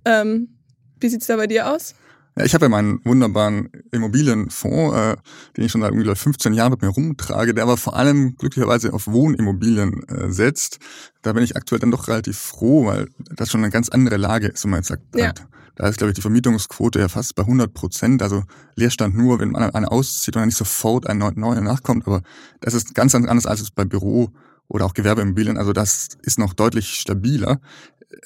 Ähm, 0.05 0.59
wie 0.99 1.09
sieht's 1.09 1.27
da 1.27 1.37
bei 1.37 1.47
dir 1.47 1.71
aus? 1.71 1.95
Ja, 2.37 2.45
ich 2.45 2.55
habe 2.55 2.67
ja 2.67 2.69
meinen 2.69 3.01
wunderbaren 3.05 3.71
Immobilienfonds, 3.91 4.97
äh, 4.97 5.17
den 5.57 5.65
ich 5.65 5.73
schon 5.73 5.81
seit 5.81 5.93
irgendwie 5.93 6.15
15 6.15 6.55
Jahren 6.55 6.71
mit 6.71 6.83
mir 6.83 6.89
rumtrage, 6.89 7.55
der 7.55 7.65
aber 7.65 7.77
vor 7.77 7.97
allem 7.97 8.37
glücklicherweise 8.37 8.93
auf 8.93 9.07
Wohnimmobilien 9.09 10.09
äh, 10.09 10.31
setzt. 10.31 10.79
Da 11.23 11.33
bin 11.33 11.43
ich 11.43 11.57
aktuell 11.57 11.81
dann 11.81 11.91
doch 11.91 12.09
relativ 12.09 12.39
froh, 12.39 12.87
weil 12.87 13.09
das 13.35 13.51
schon 13.51 13.63
eine 13.63 13.71
ganz 13.71 13.89
andere 13.89 14.17
Lage 14.17 14.47
ist, 14.47 14.65
wenn 14.65 14.71
man 14.71 14.81
jetzt 14.81 14.89
sagt, 14.89 15.03
ja. 15.15 15.27
Halt, 15.27 15.47
da 15.77 15.89
ist, 15.89 15.97
glaube 15.97 16.11
ich, 16.11 16.15
die 16.15 16.21
Vermietungsquote 16.21 16.99
ja 16.99 17.09
fast 17.09 17.35
bei 17.37 17.43
100 17.43 17.73
Prozent. 17.73 18.23
Also 18.23 18.45
Leerstand 18.75 19.17
nur, 19.17 19.41
wenn 19.41 19.53
man 19.53 19.71
eine 19.71 19.91
auszieht 19.91 20.37
und 20.37 20.41
dann 20.41 20.49
nicht 20.49 20.59
sofort 20.59 21.07
ein 21.07 21.17
neuer 21.17 21.61
nachkommt. 21.63 22.07
Aber 22.07 22.21
das 22.61 22.75
ist 22.75 22.95
ganz 22.95 23.15
anders 23.15 23.47
als 23.47 23.63
es 23.63 23.71
bei 23.71 23.87
Büro 23.87 24.31
oder 24.71 24.87
auch 24.87 24.95
Gewerbeimmobilien. 24.95 25.59
Also 25.59 25.73
das 25.73 26.09
ist 26.23 26.39
noch 26.39 26.55
deutlich 26.55 26.95
stabiler. 26.95 27.61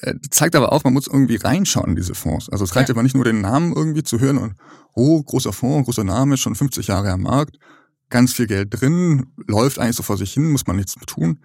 Äh, 0.03 0.15
zeigt 0.31 0.55
aber 0.55 0.73
auch, 0.73 0.85
man 0.85 0.93
muss 0.93 1.07
irgendwie 1.07 1.37
reinschauen 1.37 1.91
in 1.91 1.97
diese 1.97 2.15
Fonds. 2.15 2.49
Also 2.51 2.65
es 2.65 2.77
reicht 2.77 2.89
ja. 2.89 2.95
aber 2.95 3.03
nicht 3.03 3.15
nur 3.15 3.25
den 3.25 3.41
Namen 3.41 3.73
irgendwie 3.75 4.03
zu 4.03 4.21
hören 4.21 4.39
und, 4.39 4.55
oh, 4.95 5.23
großer 5.23 5.53
Fonds, 5.53 5.87
großer 5.87 6.05
Name, 6.05 6.37
schon 6.37 6.55
50 6.55 6.87
Jahre 6.87 7.11
am 7.11 7.23
Markt, 7.23 7.59
ganz 8.11 8.35
viel 8.35 8.47
Geld 8.47 8.69
drin, 8.71 9.27
läuft 9.49 9.79
eigentlich 9.79 9.97
so 9.97 10.03
vor 10.03 10.17
sich 10.17 10.33
hin, 10.33 10.51
muss 10.51 10.67
man 10.67 10.77
nichts 10.77 10.95
tun. 11.07 11.39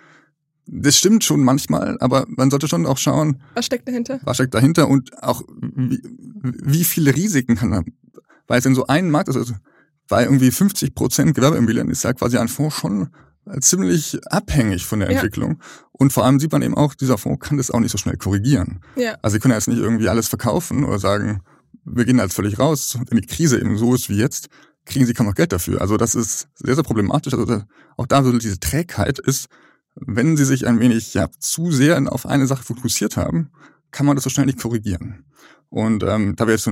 Das 0.68 0.98
stimmt 0.98 1.24
schon 1.24 1.44
manchmal, 1.44 1.98
aber 2.00 2.26
man 2.28 2.52
sollte 2.52 2.68
schon 2.68 2.86
auch 2.86 2.98
schauen. 2.98 3.42
Was 3.56 3.66
steckt 3.66 3.88
dahinter? 3.88 4.20
Was 4.24 4.38
steckt 4.38 4.54
dahinter 4.54 4.88
und 4.88 5.24
auch 5.24 5.42
wie, 5.62 6.02
wie 6.44 6.84
viele 6.84 7.16
Risiken 7.16 7.56
kann 7.56 7.70
man, 7.70 7.86
weil 8.48 8.60
es 8.60 8.66
in 8.66 8.76
so 8.76 8.86
einem 8.88 9.10
Markt 9.10 9.30
ist, 9.30 9.38
also 9.38 9.56
bei 10.08 10.24
irgendwie 10.24 10.52
50 10.52 10.94
Prozent 10.94 11.36
Gewerbeimmobilien 11.36 11.90
ist 11.90 12.04
ja 12.04 12.14
quasi 12.14 12.38
ein 12.38 12.50
Fonds 12.50 12.76
schon 12.76 13.10
ziemlich 13.60 14.20
abhängig 14.32 14.86
von 14.86 15.00
der 15.00 15.10
Entwicklung. 15.10 15.58
Ja. 15.60 15.86
Und 15.92 16.14
vor 16.14 16.26
allem 16.26 16.40
sieht 16.40 16.52
man 16.52 16.62
eben 16.62 16.76
auch, 16.76 16.94
dieser 16.94 17.18
Fonds 17.18 17.46
kann 17.46 17.58
das 17.58 17.72
auch 17.72 17.80
nicht 17.80 17.92
so 17.92 17.98
schnell 17.98 18.18
korrigieren. 18.18 18.82
Ja. 18.96 19.18
Also 19.22 19.36
sie 19.36 19.40
können 19.40 19.54
jetzt 19.54 19.68
nicht 19.68 19.80
irgendwie 19.80 20.10
alles 20.10 20.28
verkaufen 20.28 20.84
oder 20.84 21.00
sagen, 21.00 21.42
wir 21.84 22.06
gehen 22.06 22.20
jetzt 22.20 22.36
völlig 22.36 22.60
raus. 22.60 22.98
Wenn 23.10 23.20
die 23.20 23.28
Krise 23.28 23.60
eben 23.60 23.78
so 23.78 23.94
ist 23.96 24.10
wie 24.10 24.18
jetzt, 24.18 24.50
kriegen 24.86 25.06
sie 25.06 25.14
kaum 25.14 25.28
noch 25.28 25.36
Geld 25.36 25.52
dafür. 25.52 25.82
Also 25.82 25.98
das 25.98 26.16
ist 26.16 26.48
sehr, 26.56 26.76
sehr 26.76 26.84
problematisch. 26.84 27.34
Also 27.34 27.64
auch 27.98 28.08
da 28.08 28.24
so 28.24 28.38
diese 28.38 28.60
Trägheit 28.60 29.20
ist, 29.20 29.48
wenn 29.96 30.38
sie 30.38 30.46
sich 30.46 30.68
ein 30.68 30.80
wenig 30.80 31.14
ja, 31.14 31.30
zu 31.40 31.72
sehr 31.72 32.02
auf 32.12 32.26
eine 32.26 32.48
Sache 32.48 32.64
fokussiert 32.64 33.18
haben, 33.18 33.52
kann 33.92 34.06
man 34.06 34.16
das 34.16 34.24
so 34.24 34.30
schnell 34.30 34.46
nicht 34.46 34.62
korrigieren. 34.62 35.26
Und 35.70 36.04
ähm, 36.04 36.36
da 36.36 36.48
wir 36.48 36.54
jetzt 36.54 36.70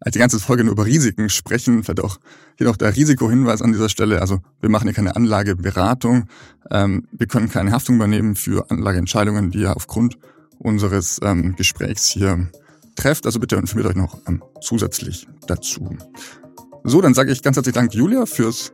als 0.00 0.12
die 0.12 0.18
ganze 0.18 0.38
Folge 0.38 0.64
nur 0.64 0.72
über 0.72 0.86
Risiken 0.86 1.28
sprechen, 1.28 1.82
vielleicht 1.82 2.04
auch 2.04 2.18
hier 2.56 2.66
noch 2.66 2.76
der 2.76 2.94
Risikohinweis 2.94 3.62
an 3.62 3.72
dieser 3.72 3.88
Stelle. 3.88 4.20
Also 4.20 4.40
wir 4.60 4.70
machen 4.70 4.84
hier 4.84 4.94
keine 4.94 5.16
Anlageberatung. 5.16 6.26
Ähm, 6.70 7.08
wir 7.12 7.26
können 7.26 7.50
keine 7.50 7.72
Haftung 7.72 7.96
übernehmen 7.96 8.36
für 8.36 8.70
Anlageentscheidungen, 8.70 9.50
die 9.50 9.60
ihr 9.60 9.76
aufgrund 9.76 10.18
unseres 10.58 11.20
ähm, 11.22 11.56
Gesprächs 11.56 12.08
hier 12.08 12.48
trefft. 12.96 13.26
Also 13.26 13.40
bitte 13.40 13.56
informiert 13.56 13.88
euch 13.88 13.96
noch 13.96 14.18
ähm, 14.26 14.42
zusätzlich 14.60 15.26
dazu. 15.46 15.96
So, 16.84 17.00
dann 17.00 17.14
sage 17.14 17.32
ich 17.32 17.42
ganz 17.42 17.56
herzlichen 17.56 17.74
Dank, 17.76 17.94
Julia, 17.94 18.26
fürs 18.26 18.70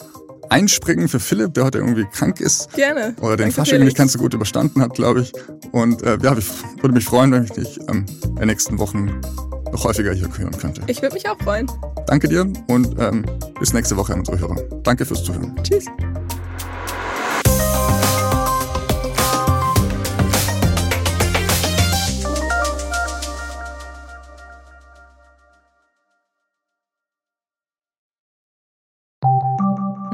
Einspringen 0.50 1.08
für 1.08 1.20
Philipp, 1.20 1.54
der 1.54 1.64
heute 1.64 1.78
irgendwie 1.78 2.04
krank 2.04 2.40
ist. 2.40 2.72
Gerne. 2.74 3.16
Oder 3.20 3.37
den 3.37 3.50
Fasching 3.50 3.82
nicht 3.82 3.96
ganz 3.96 4.12
so 4.12 4.18
gut 4.18 4.34
überstanden 4.34 4.82
hat, 4.82 4.94
glaube 4.94 5.22
ich. 5.22 5.32
Und 5.72 6.02
äh, 6.02 6.18
ja, 6.22 6.37
ich 6.37 6.46
würde 6.80 6.94
mich 6.94 7.04
freuen, 7.04 7.32
wenn 7.32 7.44
ich 7.44 7.52
dich 7.52 7.80
ähm, 7.88 8.04
in 8.26 8.37
den 8.37 8.48
nächsten 8.48 8.78
Wochen 8.78 9.20
häufiger 9.82 10.12
hier 10.12 10.28
hören 10.37 10.56
könnte. 10.56 10.82
Ich 10.87 11.02
würde 11.02 11.14
mich 11.14 11.28
auch 11.28 11.38
freuen. 11.38 11.66
Danke 12.06 12.28
dir 12.28 12.42
und 12.68 12.98
ähm, 13.00 13.24
bis 13.58 13.72
nächste 13.72 13.96
Woche 13.96 14.12
an 14.12 14.20
unsere 14.20 14.38
Hörer. 14.38 14.56
Danke 14.82 15.04
fürs 15.04 15.24
Zuhören. 15.24 15.54
Tschüss. 15.62 15.87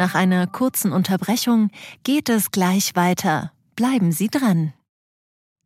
Nach 0.01 0.15
einer 0.15 0.47
kurzen 0.47 0.93
Unterbrechung 0.93 1.69
geht 2.05 2.31
es 2.31 2.53
gleich 2.53 2.97
weiter. 2.97 3.53
Bleiben 3.77 4.13
Sie 4.13 4.29
dran. 4.29 4.73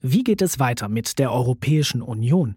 Wie 0.01 0.25
geht 0.25 0.43
es 0.43 0.59
weiter 0.59 0.89
mit 0.89 1.21
der 1.21 1.33
Europäischen 1.33 2.03
Union? 2.03 2.57